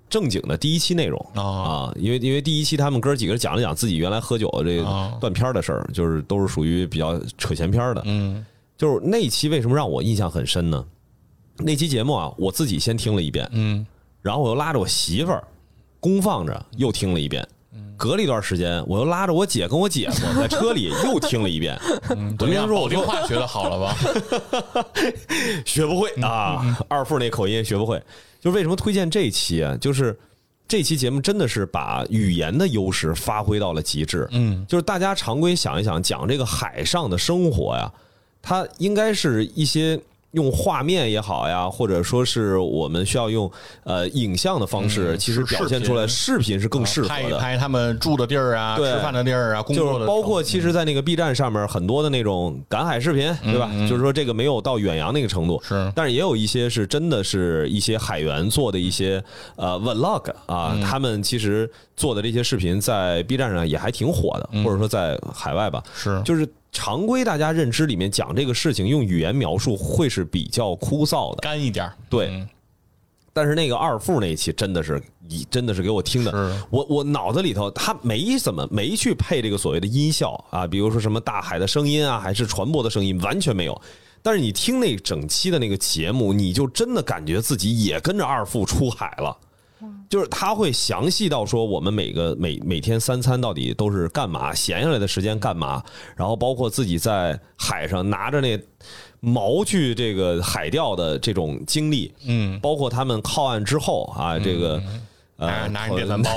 [0.09, 8.45] 正经的第一期内容啊啊，因为因为第一期他们哥几个讲了讲自己原来喝酒这啊个断片的事儿，就是都是属于比较扯闲篇儿的，嗯
[8.77, 10.85] 就是那期为什么让我印象很深呢？
[11.59, 13.87] 那期节目啊，我自己先听了一遍，嗯
[14.23, 15.43] 然后我又拉着我媳妇儿
[16.01, 17.47] 公放着又听了一遍。
[17.97, 21.77] 隔了一段时间，我又拉着我姐跟我姐夫在车里又听了一遍。
[22.11, 23.97] 嗯，我跟他说，我说话学的好了吧？
[25.67, 28.01] 学不会啊，二富那口音学不会。
[28.41, 29.77] 就是为什么推荐这期啊？
[29.81, 30.19] 就是
[30.67, 34.29] 这期节目真的是把语言的优势发挥到了极致。
[34.31, 37.93] 嗯，就是大家常规想一想，讲这个海上的生活呀，
[38.41, 40.01] 它应该是一些。
[40.33, 43.51] 用画面也好呀，或者说是我们需要用
[43.85, 47.39] 呃影像的方式，嗯其实表现出来视频是更适合拍一的。
[47.39, 53.71] 拍他们住的地儿啊，对吃饭的地儿啊，工就是作的包括其实，在那个 B 站上面很多的那种赶海视频，对吧？
[53.89, 55.91] 就是说这个没有到远洋那个程度，是。
[55.95, 59.23] 但是也有一些是真的是一些海员做的一些
[59.57, 66.21] 呃 vlog 啊，他们其实做的这些视频在 B 站上也还挺火的，或者说在海外吧，是。
[66.23, 72.29] 就是常规大家认知里面讲这个事情用语言描述会是比较枯燥的，干一点儿，对。
[72.29, 72.49] 嗯。
[73.31, 76.33] 但是那个二副那一期真的是一真的是给我听的。
[76.33, 83.81] 是，我我脑子里头他没怎么没去配这个所谓的音效啊，比如说什么大海的声音啊，还是船舶的声音，完全没有。
[84.23, 89.37] 但是你听那整期的那个节目，你就真的感觉自己也跟着二副出海了。
[90.09, 95.83] 就是他会详细到说我们每个每每天三餐到底都是干嘛，闲下来的时间干嘛，
[96.17, 98.59] 然后包括自己在海上拿着那
[99.23, 104.83] 锚去这个海钓的这种经历，嗯，包括他们靠岸之后啊，这个
[105.37, 106.31] 呃拿拿着电饭煲，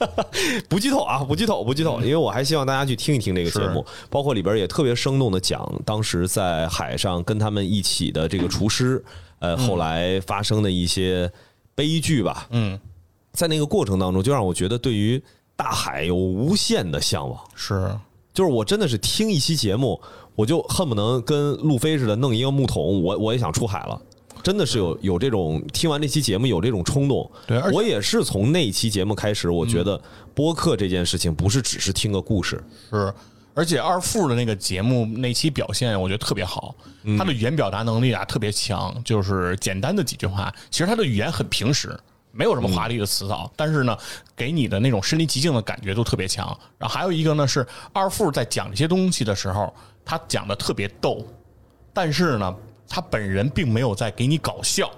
[0.68, 9.02] 不剧透啊，不剧透，不剧透，因为我还希望大家去听一听这个节目，包括里边也特别生动的讲当时在海上跟他们一起的这个厨师，
[9.38, 11.30] 呃，后来发生的一些
[11.78, 12.76] 悲剧吧，嗯，
[13.30, 15.22] 在那个过程当中，就让我觉得对于
[15.54, 17.40] 大海有无限的向往。
[17.54, 17.88] 是。
[18.34, 20.00] 就是我真的是听一期节目，
[20.34, 24.02] 我就恨不能跟路飞似的弄一个木桶，我我也想出海了。
[24.42, 30.00] 真的是有有这种听完这期节目有这种冲动，对我也是从那期节目开始，我觉得
[30.34, 32.60] 播客这件事情不是只是听个故事，
[32.90, 33.14] 是，
[33.58, 36.72] 而且二富的那个节目那期表现，我觉得特别好，
[37.18, 41.98] 他的语言表达能力啊特别强，就是简单的几句话，其实他的语言很平实。
[42.30, 43.98] 没有什么华丽的词藻，但是呢，
[44.36, 46.46] 给你的那种身临其境的感觉都特别强。
[46.78, 51.26] 然后还有一个呢，是二富在讲这些东西的时候，他讲的特别逗，
[51.92, 52.54] 但是呢，
[52.88, 54.88] 他本人并没有在给你搞笑，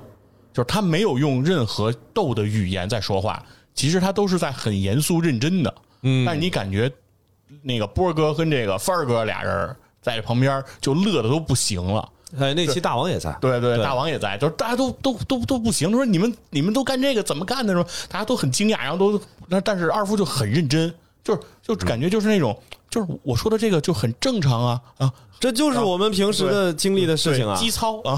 [0.52, 3.42] 就是他没有用任何逗的语言在说话，
[3.74, 5.74] 其实他都是在很严肃认真的。
[6.02, 6.92] 嗯，但是你感觉
[7.62, 12.08] 那个波哥跟这个帆儿哥俩人在旁边就乐的都不行了。
[12.38, 15.90] 哎，那期大王也在，对对，对大王也在，就是大家都都都都不行。
[15.90, 17.72] 他说你们你们都干这个怎么干的？
[17.72, 22.56] 时候，大家都很惊讶，然后都那但是二夫就很认真，就是就感觉就是那种
[22.88, 27.64] 就是我说的这个就很正常啊啊，这就是我们平时的经历的事情啊对。
[27.64, 28.16] 基操 啊，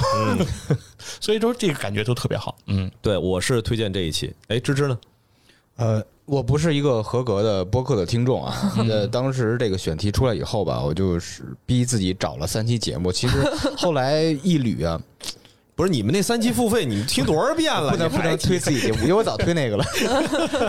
[1.19, 2.55] 所以说这个感觉都特别好。
[2.67, 4.31] 嗯，对，我是推荐这一期。
[4.49, 4.99] 哎，芝芝呢？
[5.77, 8.73] 呃，我不是一个合格的播客的听众啊。
[8.89, 13.11] 呃，当时这个选题出来以后吧，我就是逼自己找了三期节目。
[13.11, 13.39] 其实
[13.77, 15.01] 后来一捋啊，
[15.75, 17.91] 不是你们那三期付费，你们听多少遍了？
[17.91, 19.85] 不能不能推自己节目， 因为我早推那个了。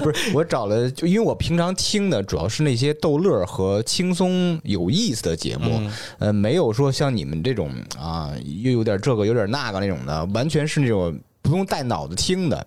[0.02, 5.80] 不是，我找了，就因为我平常听的主要是那些逗乐和轻松有意思的节目，
[6.18, 12.66] 呃，没有说像你们这种啊，又有点这个有点那个那种的，完全是那种不用带脑子听的。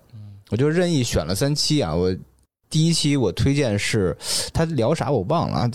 [0.51, 2.15] 我就任意选了三期啊，我。
[2.69, 4.17] 第一期我推荐是，
[4.53, 5.71] 他聊啥我忘了啊，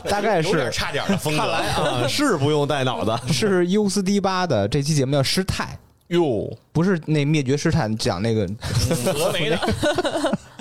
[0.08, 1.38] 大概有点是差点的风格。
[1.40, 3.32] 看来啊， 是不用带脑子。
[3.32, 9.58] 是优斯迪巴的这期节目叫失态，哟，不是那灭绝师太讲那个峨眉的，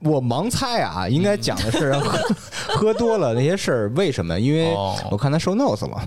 [0.00, 2.34] 我盲猜啊，应该讲的是 喝
[2.68, 3.92] 喝多了那些事儿。
[3.96, 4.38] 为什么？
[4.38, 6.06] 因为哦我看他收 notes 了。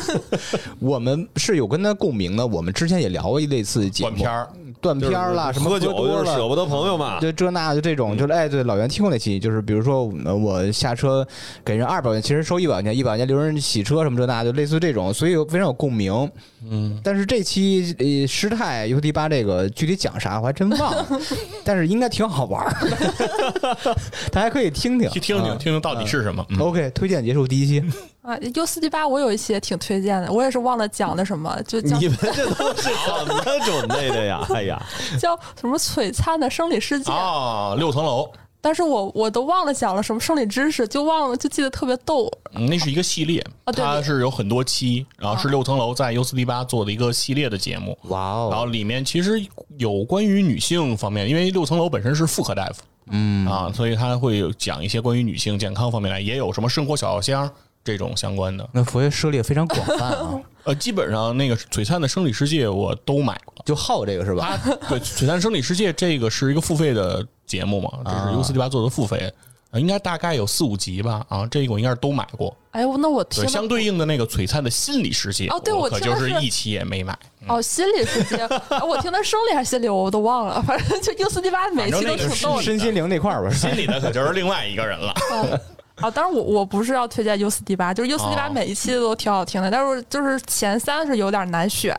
[0.78, 2.46] 我们是有跟他共鸣的。
[2.46, 4.48] 我们之前也聊过一类似的节目，断片儿，
[4.80, 6.46] 断片儿啦，什么喝酒多就是舍。
[6.48, 7.18] 不得朋友嘛。
[7.20, 11.26] 就这那就这种，就是哎，对，老袁听过那期，就是比如说呃我下车
[11.64, 16.30] 给人二百块钱，其实收一百块钱，一百块钱留人洗车什么这那，就类似这种，所以非常有共鸣。
[16.66, 21.06] 嗯，但是这期呃师太 U D 八这个具体讲啥我还真忘了，
[21.64, 22.74] 但是应该挺好玩儿，
[24.32, 25.08] 大家可以听听。
[25.10, 25.56] 去听听啊。
[25.58, 26.44] 听听到底是什么。
[26.50, 26.58] 嗯。
[26.60, 27.82] OK，推荐结束第一期，
[28.22, 34.46] 啊，U 四七八我有一些挺推荐的，我也是忘了讲的什么，就叫你们这都是怎么准备的呀？
[34.54, 34.82] 哎呀，
[35.18, 38.30] 叫什么璀璨的生理世界，啊，六层楼，
[38.64, 42.26] 但是我我都忘了讲了什么生理知识，就忘了，就记得特别逗。
[42.54, 47.98] 嗯那是一个系列，它是有很多期，然后是六层楼在 U 四 D 八做的一个系列的节目。
[48.04, 49.44] 哇哦然后里面其实
[49.76, 57.50] 有关于女性方面，因为六层楼本身是妇科大夫，嗯啊，所以他会有讲一些关于女性健康方面的，也有什么生活小药箱
[57.84, 58.66] 这种相关的。
[58.72, 63.52] 那佛爷涉猎非常广泛啊， 呃，基本上那个《璀璨的生理世界》我都买过。
[63.66, 64.58] 就好这个是吧？
[64.88, 69.32] 对《璀璨生理世界》这个是一个付费的节目嘛，这啊是 U 四 D 八做的付费，
[69.70, 72.56] 啊应该大概有四五集吧啊，这个我应该是都买过。
[72.70, 77.16] 哎呦，那我听相对应的那个《璀璨的心理世界》，哦对我可就是是一期也没买。
[77.46, 78.36] 哦，心理世界，
[78.70, 82.62] 哎我听的生理还是心理，我都忘了，反正就 U 四 D 八每期都挺逗的。
[82.62, 85.12] 身心灵那块儿吧，心里的可就是另外一个人了。
[85.96, 91.96] 啊，当然我我不是要推荐 U 四 D 八，就是 U 四 D 八哦每一期都挺好听的，但是就是前三是有点难选。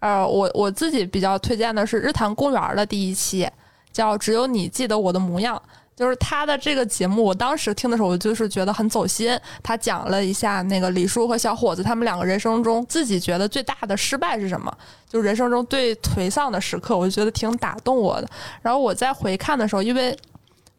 [0.00, 3.48] 呃，我我自己比较推荐的是日坛公园的第一期，
[3.92, 5.56] 叫《只有你记得我的模样》。
[5.96, 9.38] 就是他的这个节目，我当时听的时候，我就是觉得很走心。
[9.62, 14.74] 他讲了一下那个李叔和小伙子他们两个人生中自己觉得最大的失败是什么，
[15.06, 18.26] 就人生中最颓丧的时刻，我就觉得挺打动我的。
[18.62, 20.16] 然后我再回看的时候，因为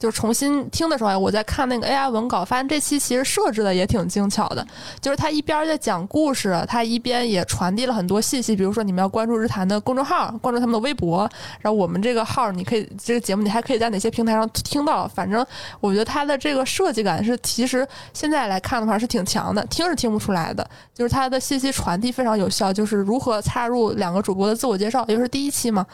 [0.02, 4.66] 就是重新听的时候，我在看那个 AI 文稿，发现这期其实设置的也挺精巧的。
[5.00, 15.08] 就是他一边在讲故事，他一边也传递了很多信息，比如说你们要关注日坛的公众号，关注他们的微博，然后我们这个号你可以这个节目你还可以在哪些平台上听到。
[15.08, 15.46] 反正
[15.80, 25.86] 我觉得它的这个设计感是，其实现在来看的话是挺强的，听是听不出来的，就是它的信息传递非常有效，就是如何插入两个主播的自我介绍，也就是第一期嘛。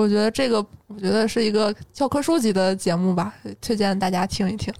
[0.00, 4.74] 我觉得这个，我觉得是一个教科书级的节目吧，推荐大家听一听。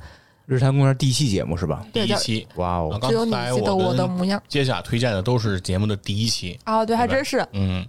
[0.47, 1.87] 日坛公园第一期节目是吧？
[1.93, 6.59] 第一期，哇啊哦，只有你刚才记得我的模样接下来推荐的都是节目的第一期。
[6.65, 6.85] 啊！
[6.85, 7.47] 对，还真是。
[7.53, 7.87] 嗯，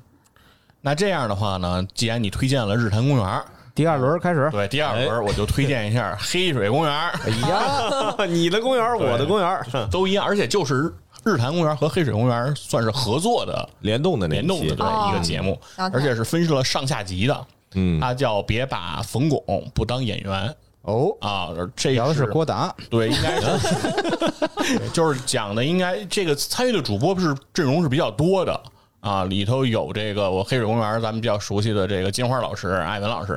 [0.81, 3.41] 那这样的话呢，既然你推荐了日坛公园，
[3.73, 10.93] 第二轮开始，对第二轮我就推荐一下黑水公园，哎呀， 你的公园，我的公园，都一样，而且就是
[11.25, 17.47] 日坛公园和黑水公园算是合作的联动的联动的对哦一个节目，而且是分设了上下集的。
[17.73, 28.61] 嗯，它叫别把冯巩不当演员哦，啊，这聊是郭达，对，应该是， 就是讲的应该这个参与的主播是阵容是比较多的
[29.05, 33.33] 啊，里头有这个我黑水公园咱们比较熟悉的这个金花老师、艾文老师，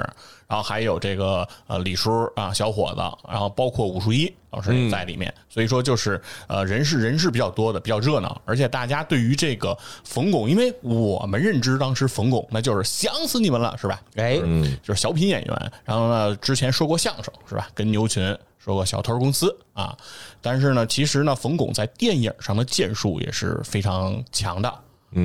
[0.47, 14.01] 然后还有这个呃李叔啊小伙子，然后包括武术一老师也在里面，所以说就是呃人是人是比较多的，比较热闹，而且大家对于这个冯巩，因为我们认知当时冯巩那就是想死你们了，是吧？
[14.17, 17.69] 哎，嗯，就是小品演员，然后呢，之前说过相声是吧？
[17.75, 19.95] 跟牛群说过小偷公司啊，
[20.41, 24.75] 但是呢，其实呢，冯巩在电影上的建树也是非常强的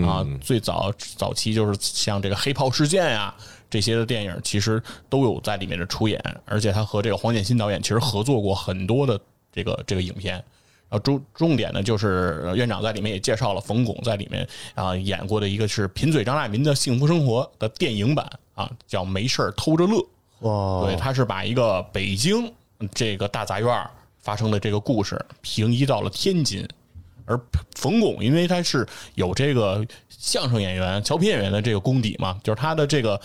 [0.06, 0.26] 啊。
[0.41, 3.34] 最早早期就是像这个黑袍事件呀、
[3.69, 9.19] 这些的电影，其实都有在里面的出演，而且他和这个黄建新导演其实合作过很多的
[9.52, 10.44] 这个这个影片。
[10.90, 19.98] 然后重重点呢，就是呃院长在里面也介绍了冯巩在里面啊演过的一个是贫嘴张大民的幸福生活的电影版啊，叫《没事儿偷着乐》。
[20.42, 22.54] 哇，对，他是把一个北京
[22.94, 26.63] 这个大杂院发生的这个故事平移到了天津，
[27.26, 27.40] 而
[27.76, 33.19] 冯巩因为他是有这个相声演员、小品演员的这个功底嘛，就是他的这个。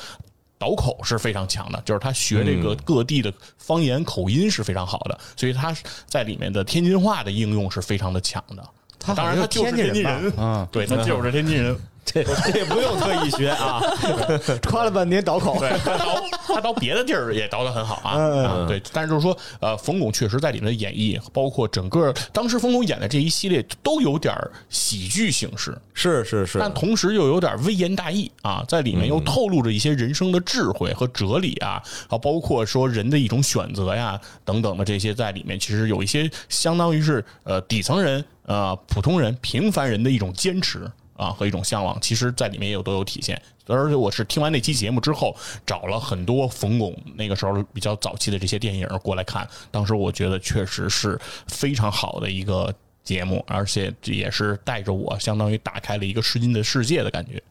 [0.61, 5.73] 倒口是非常强的，就是他学这个各地的方言口音是非常好的，所以他
[6.09, 8.69] 在里面的天津话的应用是非常的强的。
[8.99, 11.79] 他当然他就是天津人吧啊，对他就是天津人，
[12.13, 13.81] 这这 不用特意学啊。
[14.69, 18.45] 夸了半天倒口，对他倒他倒别的地儿也倒得很好啊嗯。
[18.45, 24.35] 啊，对，但是就是说，呃，冯巩确实在里面的演绎，包括整个当时冯巩演的这一系列都有点
[24.69, 43.39] 喜剧形式，是是是，但同时又有点微言大义啊，在里面又透露着一些人生的智慧和哲理啊，啊，包括说人的一种选择呀等等的这些在里面，其实有一些相当于是呃底层人呃普通人平凡人的一种坚持啊和一种向往，其实在里面也有都有体现。
[43.66, 57.43] 而且我是听完那期节目之后，找了很多冯巩那个时候比较早期的这些电影过来看，当时我觉得确实是非常好的一个节目，而且也是带着我相当于打开了一个新的世界的感觉。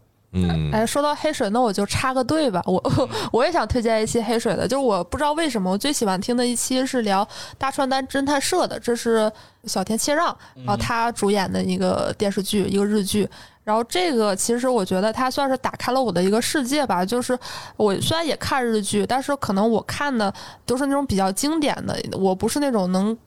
[0.50, 2.62] 嗯，哎，说到黑水，那我就插个队吧。
[2.66, 2.82] 我
[3.32, 7.28] 我也想推荐一期黑水的，就是我不知道为什么我最喜欢听的一期是聊
[7.58, 9.32] 大川丹侦探社的，这是
[9.66, 13.30] 小田切让，然后他主演的一个电视剧，一个日剧。
[13.64, 17.04] 然后这个其实我觉得它算是打开了我的一个世界吧。
[17.04, 17.38] 就是
[17.76, 20.34] 我虽然也看日剧，但是可能我看的
[20.66, 23.18] 都是那种比较经典的，我不是那种能。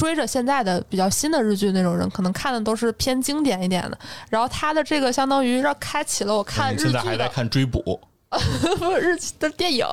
[0.00, 3.98] 追着现在的比较新的日剧那种人，可能看的都是偏经典一点的。
[4.30, 9.86] 然后他的这个相当于让开启了我看日剧现在还在的，看追捕， 不是日剧的电影。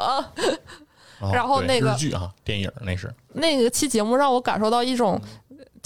[1.34, 5.20] 然后那个日剧啊，电影那是那个期节目让我感受到一种，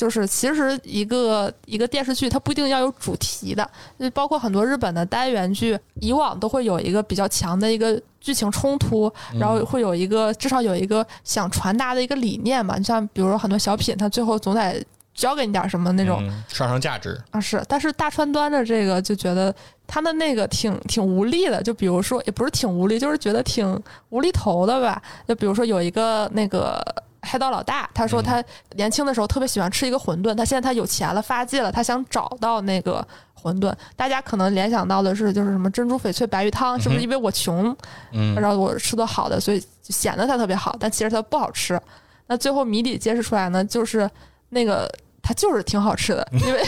[0.02, 12.78] 就是其实一个一个电视剧它不一定要有主题的，就包括很多日本的单元剧，以往都会有一个比较强的一个剧情冲突，然后会有一个至少有一个想传达的一个理念嘛。
[12.80, 14.84] 你像比如说很多小品，它最后总得
[15.14, 16.18] 教给你点什么那种。
[16.28, 19.54] 嗯上升价值，啊，是，但是大川端的这个就觉得
[19.86, 23.80] 他的那个挺挺无力的，就比如说也不是挺无力，就是觉得挺
[24.10, 25.00] 无厘头的吧。
[25.28, 26.84] 就比如说有一个那个
[27.22, 28.44] 黑道老大，他说他
[28.76, 33.06] 年轻的时候特别喜欢吃一个馄饨，他现在他有钱了发迹了，他想找到那个
[33.42, 33.74] 馄饨。
[33.96, 37.76] 大家可能联想到的是就是什么珍珠翡翠白玉汤，是不是因为我穷，
[38.12, 41.80] 嗯然后我吃的好的，所以就显得它特别好，但其实它不好吃。
[42.28, 44.10] 那最后谜底揭示出来呢，就是
[44.50, 44.90] 那个
[45.22, 46.64] 它就是挺好吃的，因为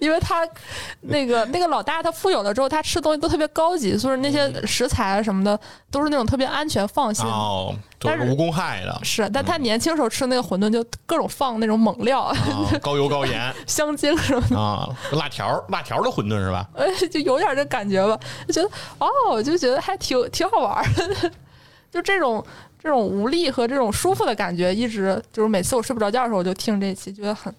[0.00, 0.46] 因为他
[1.00, 5.58] 那个那个老大他富有了之后，他吃东西都特别高级，所以那些食材啊什么的
[5.90, 7.24] 都是那种特别安全放心。
[7.26, 12.36] 哦，都但是是无公害的是，但他年轻时候吃那个馄饨就各种放那种猛料，啊，
[12.80, 16.68] 高油高盐 香精什么的，啊，辣条辣条的馄饨是吧？
[16.76, 21.30] 哎，就有点这感觉吧，就觉得哦，就觉得还挺挺好玩儿的，
[21.90, 22.44] 就这种
[22.82, 27.52] 这种无力和这种舒服的感觉，一直就是每次我睡不着觉的时候，我就听这期，觉得很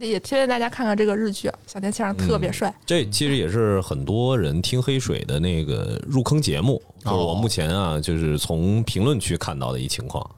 [0.00, 2.74] 也推荐大家看看这个日剧，小田切让特别帅。
[2.84, 10.28] 这其实也是很多人听黑水的那个入坑节目，就是我目前啊，就是从评论区看到的一情况。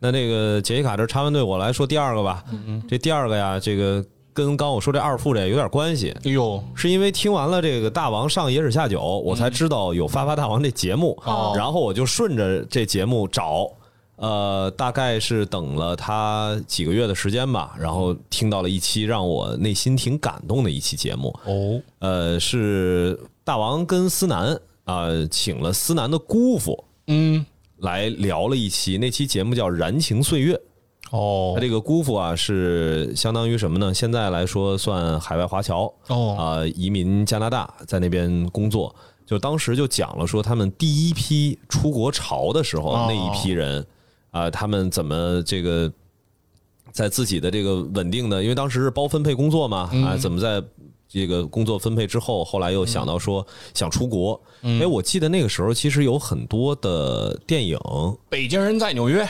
[0.00, 2.44] 那那个杰西卡这插完队，我来说第二个吧。
[2.88, 4.04] 这第二个呀，这个
[4.34, 13.70] 跟刚我说这二副这有点关系，哎呦，是因为听完了这个大王上野史下酒，我才知道有发发大王这节目，哦然后我就顺着这节目找，
[14.16, 27.44] 呃，大概是等了他几个月的时间吧，然后听到了一期让我内心挺感动的一期节目，哦，呃，是大王跟思南啊、请了思南的姑父嗯，
[27.78, 30.54] 来聊了一期，那期节目叫《燃情岁月》。
[31.10, 33.92] 哦他，这个姑父啊，是相当于什么呢？
[33.92, 38.94] 现在来说算海外华侨哦啊、移民加拿大，在那边工作。
[39.26, 43.84] 就当时就讲了说，他们第一批出国潮的时候，哦那一批人
[44.34, 45.90] 啊、他们怎么这个
[46.90, 50.62] 在自己的这个稳定的，因为当时是包分配工作嘛，啊，怎么在
[51.08, 54.40] 这个工作分配之后，后来又想到说想出国。
[54.62, 57.78] 哎，我记得那个时候其实有很多的电影，
[58.28, 59.22] 北京人在纽约，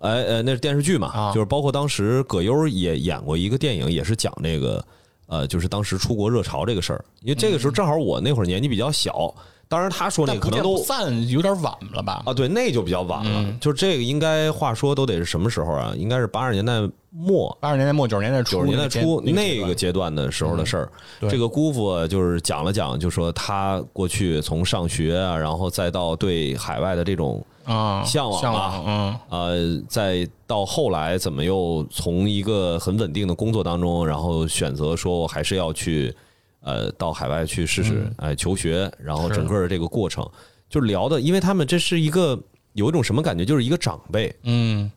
[0.00, 4.84] 哎呃，那是电视剧嘛，啊就是包括当时葛优也演过一个电影，也是讲这个
[5.26, 7.04] 呃，就是当时出国热潮这个事儿。
[7.22, 9.34] 因为这个时候正好我那会儿年纪比较小，
[9.72, 12.22] 当然他说那可能都散有点晚了吧？
[12.26, 13.54] 啊，对，那就比较晚了。
[13.58, 15.94] 就是这个应该话说都得是什么时候啊？
[15.96, 16.74] 应该是八十年代
[17.10, 17.56] 末。
[17.58, 36.14] 八十年代末九十年代初，九十年代初那那个阶段的时候的事儿，对这个姑父就是讲了讲，就说他过去从上学啊，然后再到对海外的这种啊向往吧向往，嗯呃，再到后来怎么又从一个很稳定的工作当中，然后选择说我还是要去
[36.62, 40.28] 呃到海外去试试哎、求学，然后整个的这个过程
[40.68, 42.40] 就聊的，因为他们这是一个
[42.72, 44.90] 有一种什么感觉，就是一个长辈，嗯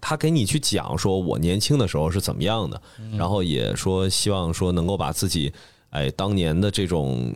[0.00, 2.80] 他给你去讲说我年轻的时候是怎么样的，
[3.16, 5.52] 然后也说希望说能够把自己
[5.90, 7.34] 哎当年的这种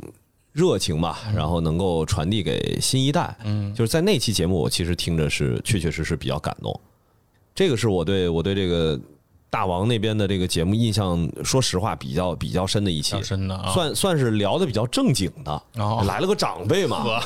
[0.53, 3.35] 热情吧，然后能够传递给新一代。
[3.45, 6.79] 嗯，就是在那期节目，我其实听着是确确实实比较感动。
[7.55, 9.01] 这个是我对我对这个
[9.51, 13.73] 大王那边的这个节目印象，说实话比较比较深的一期，深的啊。
[13.73, 15.53] 算算是聊的比较正经的。
[15.77, 17.21] 哦来了个长辈嘛，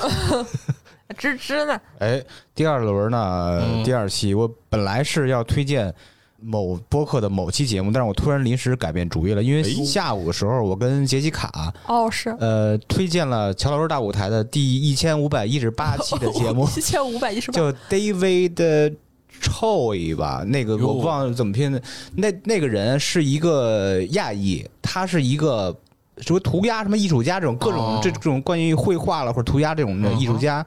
[1.18, 1.78] 芝芝 呢？
[1.98, 2.22] 哎，
[2.54, 5.94] 第二轮呢，嗯第二期我本来是要推荐
[6.40, 17.58] 某播客的某期节目，但是我突然临时改变主意了，因为哎下午的时候我跟杰西卡哦，是呃推荐了乔老师大舞台的第一千五百一十八期的节目， 一千五百一十八。
[17.58, 18.94] 叫 David
[19.40, 21.82] Choi 吧，那个我忘了怎么拼的。
[22.14, 25.76] 那那个人是一个亚裔，他是一个
[26.18, 30.64] 什么涂鸦什么艺术家这种各种、这种关于绘画了或者涂鸦这种的艺术家。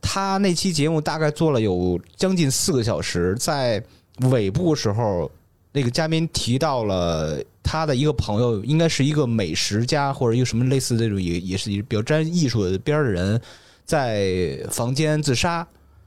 [0.00, 3.82] 他那期节目大概做了有将近四个小时，在
[4.30, 5.30] 尾部时候，
[5.72, 13.40] 那个嘉宾提到了他的一个朋友，应该是一个美食家或者一个什么类似这种也也是比较沾艺术的边的人，
[13.84, 15.66] 在房间自杀。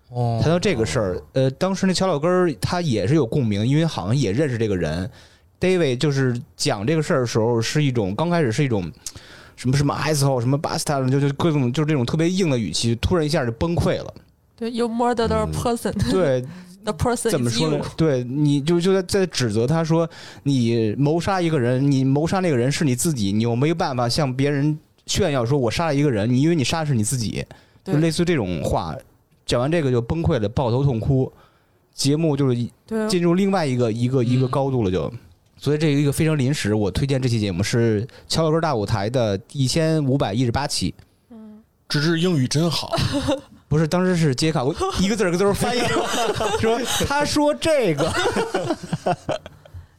[0.09, 5.09] 哦谈到这个事儿，呃，当时那乔老根儿他也是有共鸣，因为好像也认识这个人。
[5.59, 8.91] David 就是讲这个事儿的时候，是一种刚开始是一种
[9.55, 14.13] 什么什么 asshole 什么 bastard，就就各种就是这种特别硬的语气，突然一下就崩溃了。
[14.55, 16.45] 对，You murdered a person，对，
[16.85, 17.83] the person 怎么说呢。？
[17.97, 20.07] 对，你就就在在指责他说，
[20.43, 24.77] 你谋杀一个人，你谋杀那个人是你自己，你又没有办法向别人
[25.07, 27.43] 炫耀说我杀了一个人，你因为你杀的是你自己，
[27.83, 28.95] 就类似这种话。
[29.47, 31.31] 讲完这个就崩溃了，抱头痛哭。
[31.93, 35.11] 节目就是，进入另外一个一个一个高度了就，
[35.57, 40.93] 所以这一个非常临时，我推荐这期节目是乔老根大舞台的一千五百一十八期，
[41.31, 42.95] 嗯芝芝英语真好，
[43.67, 44.71] 不是当时是杰卡，我
[45.01, 45.79] 一个字儿一个字儿翻译，
[46.59, 48.13] 说他说这个，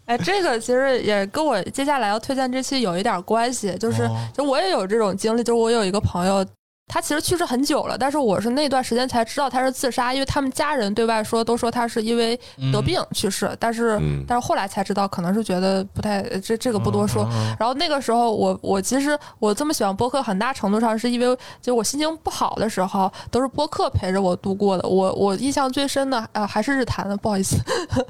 [0.04, 6.46] 哎，这个其实也跟我接下来要推荐这期有一点关系，就是、哦就我也有这种经历，就是我有一个朋友。
[6.88, 12.34] 他其实去世很久了，但是我是那段时间才知道他是自杀，因为他们家人对外说都说他是因为
[12.72, 17.28] 得病去世，但是、嗯但是后来才知道，可能是觉得不太这这个不多说。
[17.32, 24.88] 嗯然后那个时候我我其实我这么喜欢播客，很大程度上是因为就我心情不好的时候，都是播客陪着我度过的。
[24.88, 27.56] 我我印象最深的呃还是日坛的，不好意思，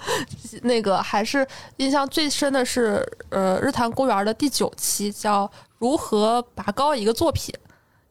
[0.62, 1.47] 那个还是
[1.79, 7.53] 印象最深的是呃日坛公园的第九期，叫如何拔高一个作品。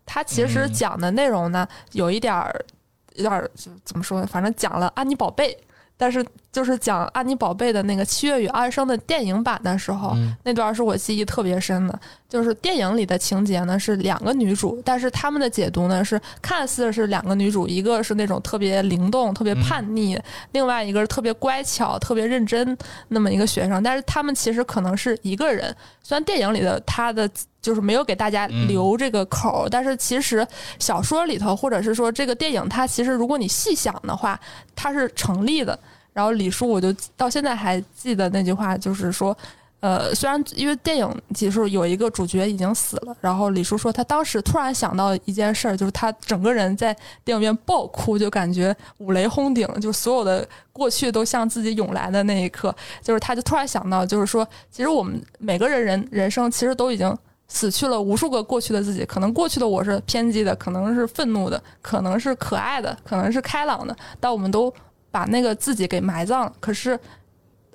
[0.07, 2.65] 它其实讲的内容呢，有一点儿
[3.13, 5.55] 有点儿就怎么说呢，反正讲了安妮宝贝。
[5.99, 11.99] 但是就是讲安妮宝贝的那个《七月与安生》的电影版的时候，嗯那段是我记忆特别深的。
[12.29, 20.19] 就是电影里的情节呢是两个女主，但是他们的解读呢是看似是两个女主，一个是那种特别灵动、特别叛逆，
[20.51, 22.77] 另外一个是特别乖巧、特别认真
[23.07, 25.75] 那么一个学生，但是他们其实可能是一个人。
[26.03, 27.27] 虽然电影里的她的
[27.67, 30.47] 就是没有给大家留这个口儿，但是其实
[30.79, 34.39] 小说里头或者是说这个电影，它其实如果你细想的话，
[34.73, 35.77] 它是成立的。
[36.13, 39.37] 然后李叔，我就到现在还记得那句话，就是说，
[39.81, 46.95] 呃，虽然因为电影其实有一个主角已经死了，然后李叔说他当时突然想到一件事儿，就是他整个人在
[47.25, 57.15] 电影院爆哭，就感觉五雷轰顶，就所有的过去都向自己涌来的那一刻，就是他就突然想到，就是说，其实我们每个人人人生其实都已经。
[57.47, 64.73] 死去了无数个过去的自己，可能过去的我是偏激的，可能是愤怒的，可能是可爱的，可能是开朗的，但我们都
[65.09, 66.53] 把那个自己给埋葬了。
[66.59, 66.99] 可是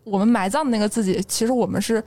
[0.05, 2.03] 我们埋葬的那个自己，其实我们是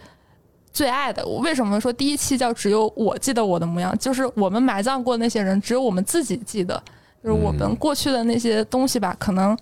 [0.71, 1.25] 最爱的。
[1.25, 3.97] 为什么说第一期叫只有我记得我的模样？
[3.97, 6.81] 就是我们埋葬过那些人，只有我们自己记得。
[7.23, 9.57] 就是我们过去的那些东西吧，可能。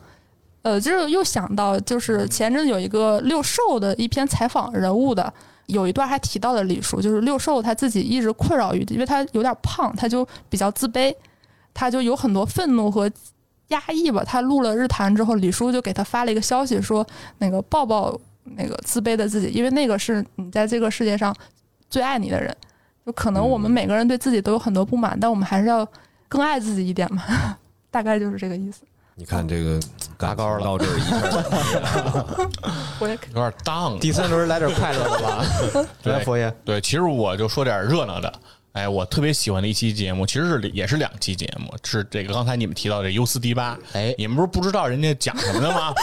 [0.63, 5.33] 呃，就是又想到，就是前阵有一个六兽的一篇采访人物的，
[5.67, 11.15] 有一段还提到了李叔，就是六兽他自己一直困扰于，因为他有点胖，他就比较自卑，
[11.73, 13.09] 他就有很多愤怒和
[13.69, 14.23] 压抑吧。
[14.23, 17.05] 他录了日谈之后，李叔就给他发了一个消息说，
[17.37, 21.35] 那个抱抱那个自卑的自己，因为那个是你在这个世界上
[21.89, 22.55] 最爱你的人。
[23.05, 25.85] 就可能我们每个人对自己都有很多不满，但我们还是要
[26.29, 27.23] 更爱自己一点嘛。
[27.91, 28.83] 大概就是这个意思。
[29.15, 29.79] 你看这个
[30.17, 32.49] 嘎高了到这儿一下，
[32.99, 33.99] 我也有点荡。
[33.99, 35.45] 第三轮来点快乐的吧，
[36.11, 38.33] 来佛爷，对，其实我就说点热闹的。
[38.71, 43.77] 哎，我特别喜欢的一期节目，其实是也是两期节目，是这个刚才你们提到的优斯迪巴。
[43.91, 45.93] 哎你们不是不知道人家讲什么的吗？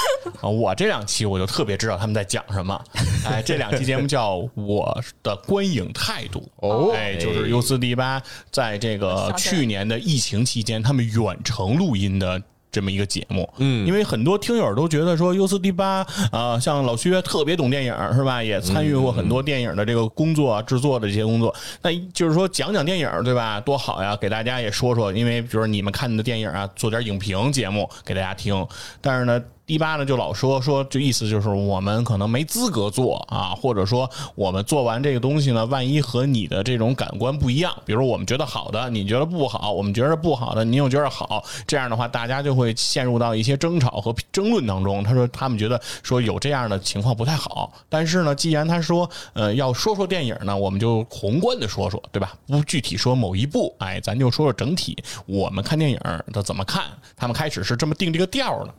[0.40, 2.80] 啊，我这两期我就特别知道他们在讲什么。
[3.26, 12.40] 哎，这两期节目叫《我的观影态度》哦哎，就是优斯迪巴在这个去年的疫情期间，他们远程录音的。
[12.72, 18.42] 这么一个节目，嗯，因为很多听友都觉得说优斯迪巴啊、像老薛特别懂电影是吧？
[18.42, 21.54] 也参与过很多电影的这个工作啊、制作的这些工作。
[21.82, 23.60] 那就是说讲讲电影对吧？
[23.60, 28.66] 多好呀，给大家也说说，因为比如说你们看的电影啊，做点影评节目给大家听。
[29.00, 45.04] 但是呢，第八呢就老说说，就意思就是我们可能没资格做啊，或者说我们做完这个东西呢，万一和你的这种感官不一样，比如我们觉得好的，你觉得不好，我们觉得不好的，你又觉得好，这样的话大家就会陷入到一些争吵和争论当中。
[45.04, 52.34] 他说他们觉得说有这样的情况不太好，但是呢，既然他说呃要说说电影呢，我们就宏观的说说，对吧？
[52.48, 55.96] 不具体说某一部，哎，咱就说说整体，我们看电影
[56.32, 56.82] 的怎么看？
[57.16, 58.74] 他们开始是这么定这个调的。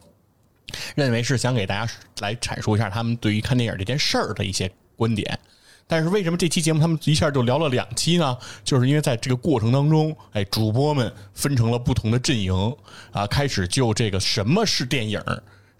[0.96, 5.40] 认为是想给大家来阐述一下他们对于看电影这件事儿的一些观点，
[5.88, 8.38] 但是为什么这期节目他们一下就聊了两期呢？
[8.64, 12.54] 就是因为在这个过程当中，哎，主播们分成了不同的阵营
[13.12, 15.22] 啊，开始就这个什么是电影。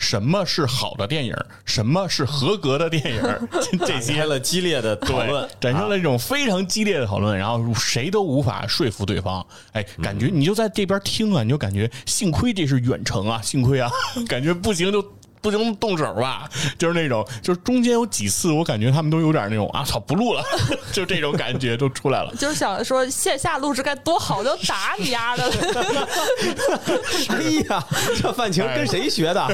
[0.02, 1.34] 什么是好的电影？
[1.64, 3.22] 什么是合格的电影？
[3.86, 9.46] 这些了激烈的讨论，产生了这种非常激烈的讨论，然后谁都无法说服对方。
[9.74, 13.90] 哎，感觉你就在这边听啊，你就感觉幸亏这是远程啊，幸亏啊，
[14.28, 15.06] 感觉不行就。
[15.42, 16.50] 不行动手吧？
[16.78, 20.44] 就是那种，就是中间有几次，我感觉他们都有点那种啊操，不录了，
[20.94, 22.34] 就这种感觉都出来了。
[22.36, 25.52] 就是想说线下录制该多好，就打你丫的！
[27.30, 27.84] 哎呀，
[28.22, 29.48] 这范晴跟谁学的？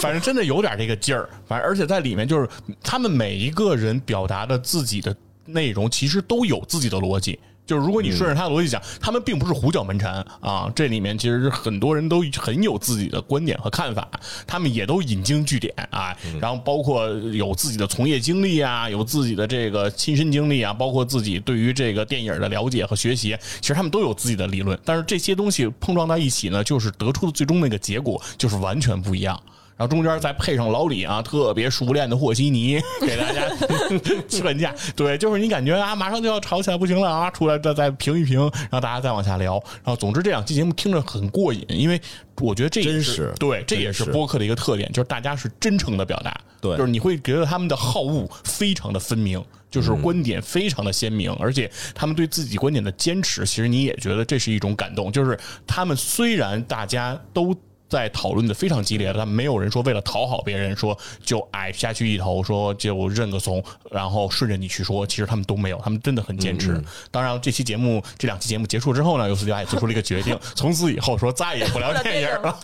[0.00, 1.28] 反正真的有点这个劲儿。
[1.46, 2.48] 反正而且在里面，就是
[2.82, 5.14] 他们每一个人表达的自己的
[5.46, 7.38] 内容，其实都有自己的逻辑。
[7.64, 14.08] 就是如果你顺着他的逻辑讲，他们并不是胡搅蛮缠啊，这里面其实很多人都很有自己的观点和看法，
[14.46, 29.40] 他们也都引经据典啊，然后包括有自己的从业经历啊，有自己的这个亲身经历啊，包括自己对于这个电影的了解和学习，其实他们都有自己的理论，但是这些东西碰撞在一起呢，就是得出的最终那个结果就是完全不一样。
[29.82, 33.48] 然后中间再配上老李啊，特别熟练的和稀泥， 给大家
[34.28, 34.72] 劝架。
[34.94, 39.54] 对，就是你感觉啊，马上就要吵起来，不行了啊，出来再再评一评，然后大家再往下聊。
[39.82, 42.00] 然后总之这两期节目听着很过瘾，因为
[42.36, 46.32] 我觉得这也是对，这也是播客的一个特点，就是大家是真诚的表达。
[46.60, 55.10] 对，就是你会觉得他们的好恶非常的分明，就是观点非常的鲜明，而且他们对自己观点的坚持，其实你也觉得这是一种感动。
[55.10, 57.52] 就是他们虽然大家都。
[57.92, 65.06] 在讨论的非常激烈，但没有人说为了讨好别人说就矮下去一头，说就认个怂，然后顺着你去说。
[65.06, 66.82] 其实他们都没有，他们真的很坚持。
[67.10, 72.58] 当然，这期节目这两期节目结束之后呢，尤斯迪亚也做出了一个决定， 从此以后说再也不聊电影了。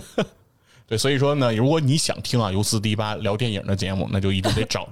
[0.88, 4.88] 对，所以说呢，如果你想听啊尤斯迪巴聊电影的节目，那就一定得找。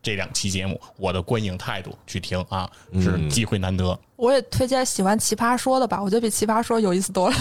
[0.00, 2.70] 这两期节目，我的观影态度去听啊，
[3.00, 3.98] 是机会难得。
[4.16, 7.36] 我也推荐喜欢奇葩说的吧，我觉得比奇葩说有意思多了，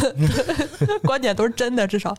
[1.03, 2.15] 观点都是真的，至少。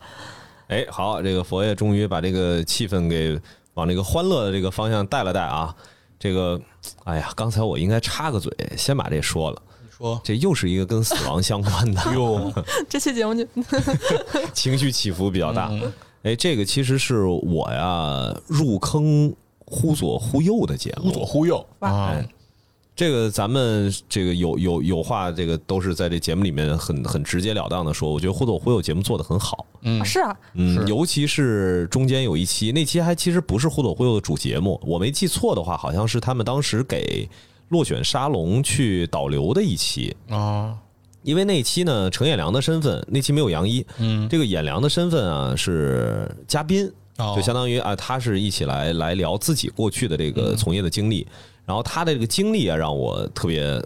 [0.67, 3.39] 哎，好，这个佛爷终于把这个气氛给
[3.73, 5.75] 往这个欢乐的这个方向带了带啊。
[6.17, 6.59] 这个，
[7.03, 9.61] 哎呀，刚才我应该插个嘴，先把这说了。
[9.81, 12.51] 你说，这又是一个跟死亡相关的 哟。
[12.89, 13.45] 这期节目就
[14.53, 15.69] 情绪起伏比较大。
[16.23, 19.33] 哎，这个其实是我呀入坑。
[19.69, 22.15] 忽左忽右的节目，忽左忽右啊！
[22.95, 28.11] 这个咱们这个有有有话，这个都是在这节目里面很很直截了当的说。
[28.11, 37.29] 我觉得忽左忽右节目做的很好，嗯，是啊，嗯，尤其是中间有一期，那期还其实不是忽左忽右的主节目，我没记错的话，好像是他们当时给
[37.69, 40.77] 落选沙龙去导流的一期啊。
[41.23, 46.91] 因为那期呢，程演良的身份，那期没有杨一，嗯，这个演良的身份啊是嘉宾。
[47.35, 51.27] 就相当于啊，他是一起来来聊自己过去的这个从业的经历，
[51.65, 53.83] 然后他的这个经历啊，让我特别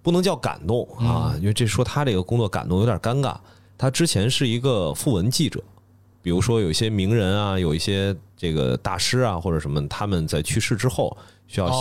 [0.00, 3.36] 不能叫感动啊，因为这说他这个工作感动有点尴尬。
[3.76, 5.60] 他之前是一个副文记者，
[6.22, 11.16] 比如说有一些名人啊，有一些这个大师啊或者什么，他们在去世之后
[11.48, 11.74] 需要写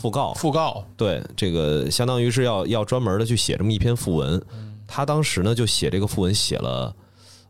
[0.00, 4.42] 讣告，讣告，对，这个相当于是要要专门的去写这么一篇讣文。
[4.86, 6.94] 他当时呢就写这个讣文写了。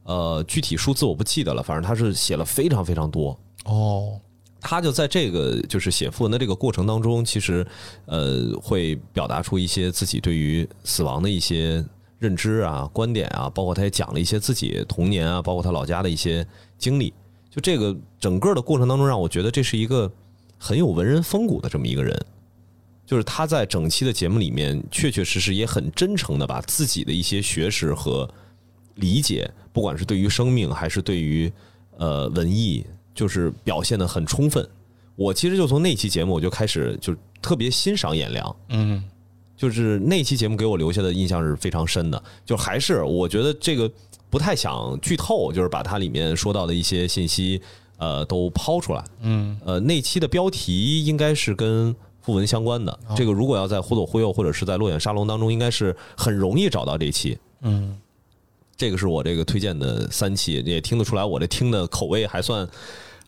[0.05, 4.21] 呃，具体数字我不记得了，反正他是写了非常非常多哦。
[4.61, 7.67] 他就在这个就是写赋文的这个过程当中，其实
[8.07, 11.85] 呃会表达出一些自己对于死亡的一些
[12.19, 16.47] 认知啊、观点啊，包括他也讲了一些自己童年啊，包括他老家的一些
[16.79, 17.13] 经历。
[17.51, 20.11] 就这个整个的过程当中，让我觉得这是一个
[20.59, 22.17] 很有文人风骨的这么一个人。
[23.05, 28.29] 就是他在整期的节目里面，确确实实也很真诚的把自己的一些学识和。
[28.97, 31.53] 理解，不管是对于生命还是对于
[31.97, 32.85] 呃文艺，
[33.15, 34.69] 就是表现的很充分。
[35.15, 39.05] 我其实就从那期节目我就开始就特别欣赏颜良，嗯，
[39.57, 42.23] 就是那期节目给我留下的印象是非常深的。
[42.45, 43.91] 就还是我觉得这个
[44.31, 47.61] 不太想剧透，就是把它里面说到的一些信息
[47.99, 49.05] 呃都抛出来。
[49.21, 52.99] 嗯，呃，那期的标题应该是跟讣文相关的。
[53.15, 57.39] 这个如果要在忽左忽右或者是在落眼沙龙当中，应该是很容易找到这期。
[57.61, 57.99] 嗯。
[58.83, 62.69] 这个是我这个推荐的三期，也听得出来我这听的口味还算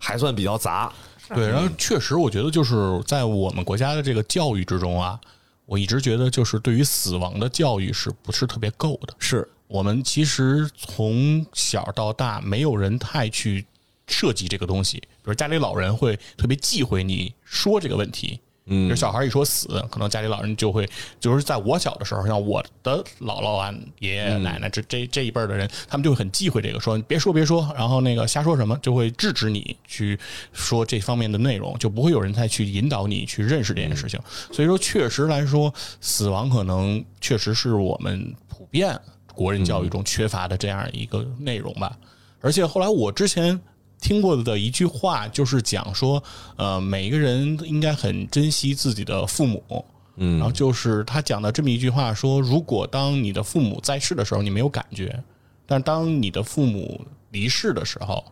[0.01, 0.93] 还算比较杂。
[1.29, 5.17] 对，然后确实，我觉得就是在我们国家的这个教育之中啊，
[5.65, 9.15] 我一直觉得就是对于死亡的教育是不是特别够的？
[9.21, 13.65] 是，我们其实从小到大，没有人太去
[14.09, 18.41] 涉及这个东西，比如家里老人会特别忌讳你说这个问题。
[18.67, 20.89] 嗯就小孩一说死，可能家里老人就会，
[21.21, 30.19] 就是在我小的时候，像我的姥姥啊、爷爷奶奶这这这一辈儿的人，他们就会很忌讳这个，说别说别说，然后那个瞎说什么，就会制止你去
[30.53, 34.19] 说这方面的内容，就不会有人再去引导你去认识这件事情。
[34.51, 38.99] 所以说，确实来说，死亡可能确实是我们普遍
[39.35, 41.95] 国人教育中缺乏的这样一个内容吧。
[42.41, 43.61] 而且后来我之前
[44.05, 46.23] 听过的一句话，就是讲说，
[46.57, 49.83] 呃，每一个人应该很珍惜自己的父母。
[50.17, 55.19] 嗯然后就是他讲的这么一句话说：如果当你的父母在世的时候，你没有感觉，
[55.65, 57.01] 但当你的父母
[57.31, 58.23] 离世的时候，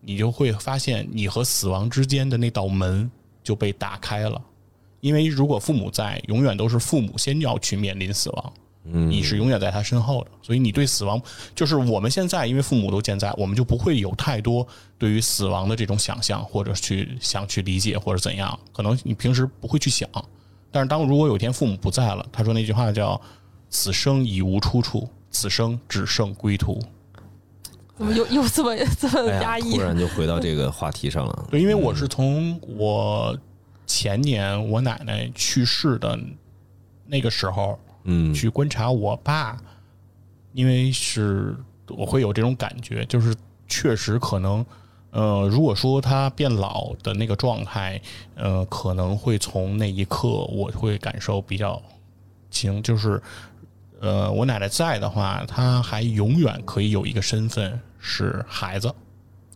[0.00, 3.08] 你就会发现你和死亡之间的那道门
[3.42, 4.40] 就被打开了。
[5.00, 8.52] 因为如果父母在，永远都是父母先要去面临死亡。
[8.86, 11.20] 你是永远在他身后的，所以你对死亡，
[11.54, 14.66] 就是我们现在因为父母都健在，我们就不会有太多
[14.98, 20.08] 对于死亡的这种想象，或者去想去理解或者怎样，可能你平时不会去想。
[20.70, 23.18] 但是当如果有一天父母不在了，他说那句话叫
[23.70, 26.78] “此生已无出处，此生只剩归途
[27.96, 29.80] 怎么又又这么这么压抑突？
[29.80, 31.46] 然就回到这个 话题上了”。。
[31.50, 33.38] 对，因为我是从我
[33.86, 36.18] 前年我奶奶去世的
[37.06, 37.93] 那个时候，嗯
[38.34, 39.58] 去观察我爸，
[40.52, 41.56] 因为是
[41.88, 43.34] 我会有这种感觉，就是
[43.66, 44.64] 确实可能，
[45.10, 48.00] 呃，如果说他变老的那个状态，
[48.34, 51.80] 呃，可能会从那一刻我会感受比较
[52.50, 53.20] 轻，就是，
[54.00, 58.94] 呃，我奶奶在的话，她还永远可以有一个身份是孩子，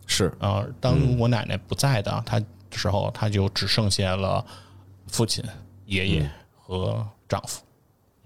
[0.05, 2.41] 是，啊、当我奶奶不在的她
[2.71, 4.43] 时候，她就只剩下了
[5.07, 5.43] 父亲、
[5.85, 7.61] 爷爷和丈夫。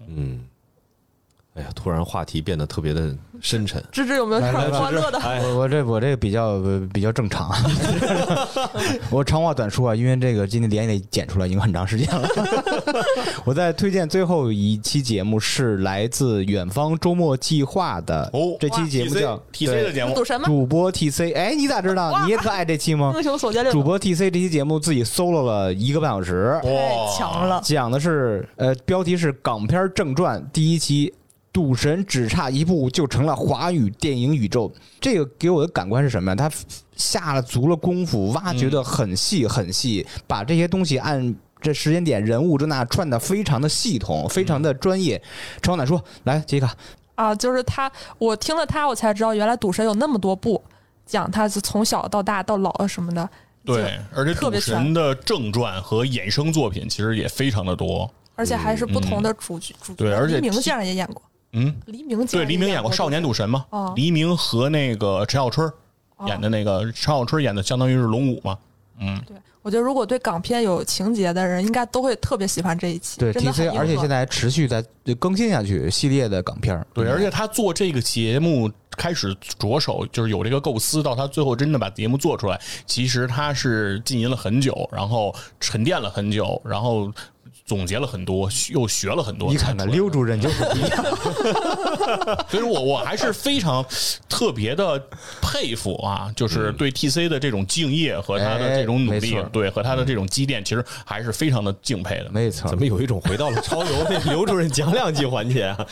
[0.08, 0.48] 嗯，
[1.54, 3.80] 哎呀，突然话题变得特别的深沉。
[3.92, 5.18] 芝芝有没有让来来来人欢乐的？
[5.20, 7.48] 哎，我我这我这个比较呃比较正常，
[9.08, 12.28] 我长话短说啊，因为这个今天连夜得剪出来，已经很长时间了。
[13.46, 20.48] 我在推荐最后一期节目是来自远方周末计划的哦这期节目叫 T C 的节目赌，神吗？
[20.48, 22.24] 主播 TC，哎，你咋知道？
[22.24, 23.12] 你也特爱这期吗？
[23.14, 26.70] 英雄所见略，主播 TC 这期节目自己 solo 了一个半小时，太
[27.16, 27.60] 强了。
[27.62, 31.14] 讲的是呃，标题是港片正传第一期，
[31.54, 34.70] 赌神只差一步就成了华语电影宇宙。
[35.00, 36.34] 这个给我的感官是什么呀？
[36.34, 36.50] 他
[36.96, 41.34] 下了足了功夫，挖掘的很细很细，把这些东西按。
[41.62, 45.22] 这时间点、人物这那串的非常的系统，非常的专业。
[45.62, 46.68] 陈老奶说：“来，杰克，
[47.14, 50.62] 啊，就是他，我听了他，我才知道原来赌神有那么多部，
[51.06, 53.26] 讲他是从小到大到老啊什么的。
[53.64, 58.12] 对，而且赌特别神的正传和衍生作品其实也非常的多。
[58.34, 59.74] 而且还是不同的主角。
[59.80, 61.22] 主角对而且黎明竟然也演过，
[61.54, 65.66] 嗯，黎明对，黎明演过过《少年赌神》吗哦，黎明和那个陈小春
[66.16, 68.58] 哦演的那个，陈小春演的相当于是龙五嘛。
[69.00, 73.18] 嗯，对，我觉得如果对港片有情节的人，应该都会特别喜欢这一期。
[73.18, 74.84] 对真的很 TC，而且现在还持续在
[75.18, 76.84] 更新下去系列的港片。
[76.92, 87.12] 对，而且他做这个节目开始着手就是有这个构思，到他最后真的把节目做出来，其实他是浸淫了很久，然后沉淀了很久，然后
[87.66, 89.50] 总结了很多，又学了很多。
[89.50, 91.04] 你看看刘主任就是不一样。
[92.48, 93.84] 所以我我还是非常
[94.28, 95.02] 特别的
[95.40, 102.30] 佩服啊，就是对 TC 的这种敬业和他的这种努力哎，对和他的这种积淀，其实还是非常的敬佩的。
[102.30, 105.86] 没错怎，么有一种回到了超游那刘主任讲两句环节啊？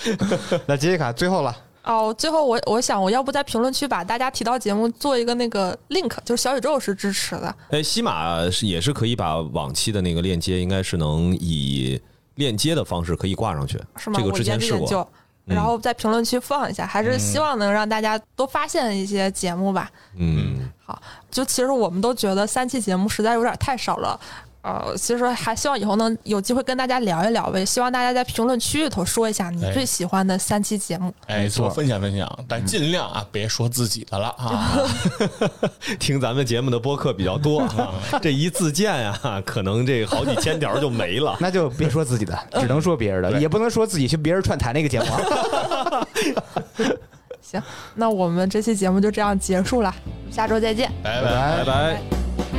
[0.66, 12.01] 那杰西卡最后了，哦，最后我我想，我要不在评论区把大家提到节目做一个那个 link，就是小宇宙是支持的，哎，西马是也是可以把往期的那个链接，应该是能以
[12.37, 13.80] 链接的方式可以挂上去。
[13.97, 14.16] 是吗？
[14.18, 15.09] 这个我之前试过。
[15.45, 19.91] 然后在评论区放一下，还是希望能让大家多发现一些节目吧。
[20.16, 21.03] 嗯，好
[21.33, 24.18] 就其实我们都觉得三期节目实在有点太少了。
[24.62, 27.64] 呃，其实还希望以后能有机会跟大家聊一聊呗。
[27.64, 31.12] 希望大家在评论区里头说一下你哎最喜欢的三期节目。
[31.26, 34.78] 哎，没错分享分享，但尽量啊，别说自己的了啊。
[35.98, 37.66] 听咱们节目的播客比较多，
[38.22, 41.36] 这一自荐啊，可能这好几千条就没了。
[41.42, 46.06] 那就别说自己的，只能说别人的，也不能说自己去别人串台那个节目啊。
[47.40, 47.60] 行，
[47.96, 49.92] 那我们这期节目就这样结束了，
[50.30, 50.88] 下周再见。
[51.02, 51.56] 拜拜。
[51.58, 52.51] 拜拜。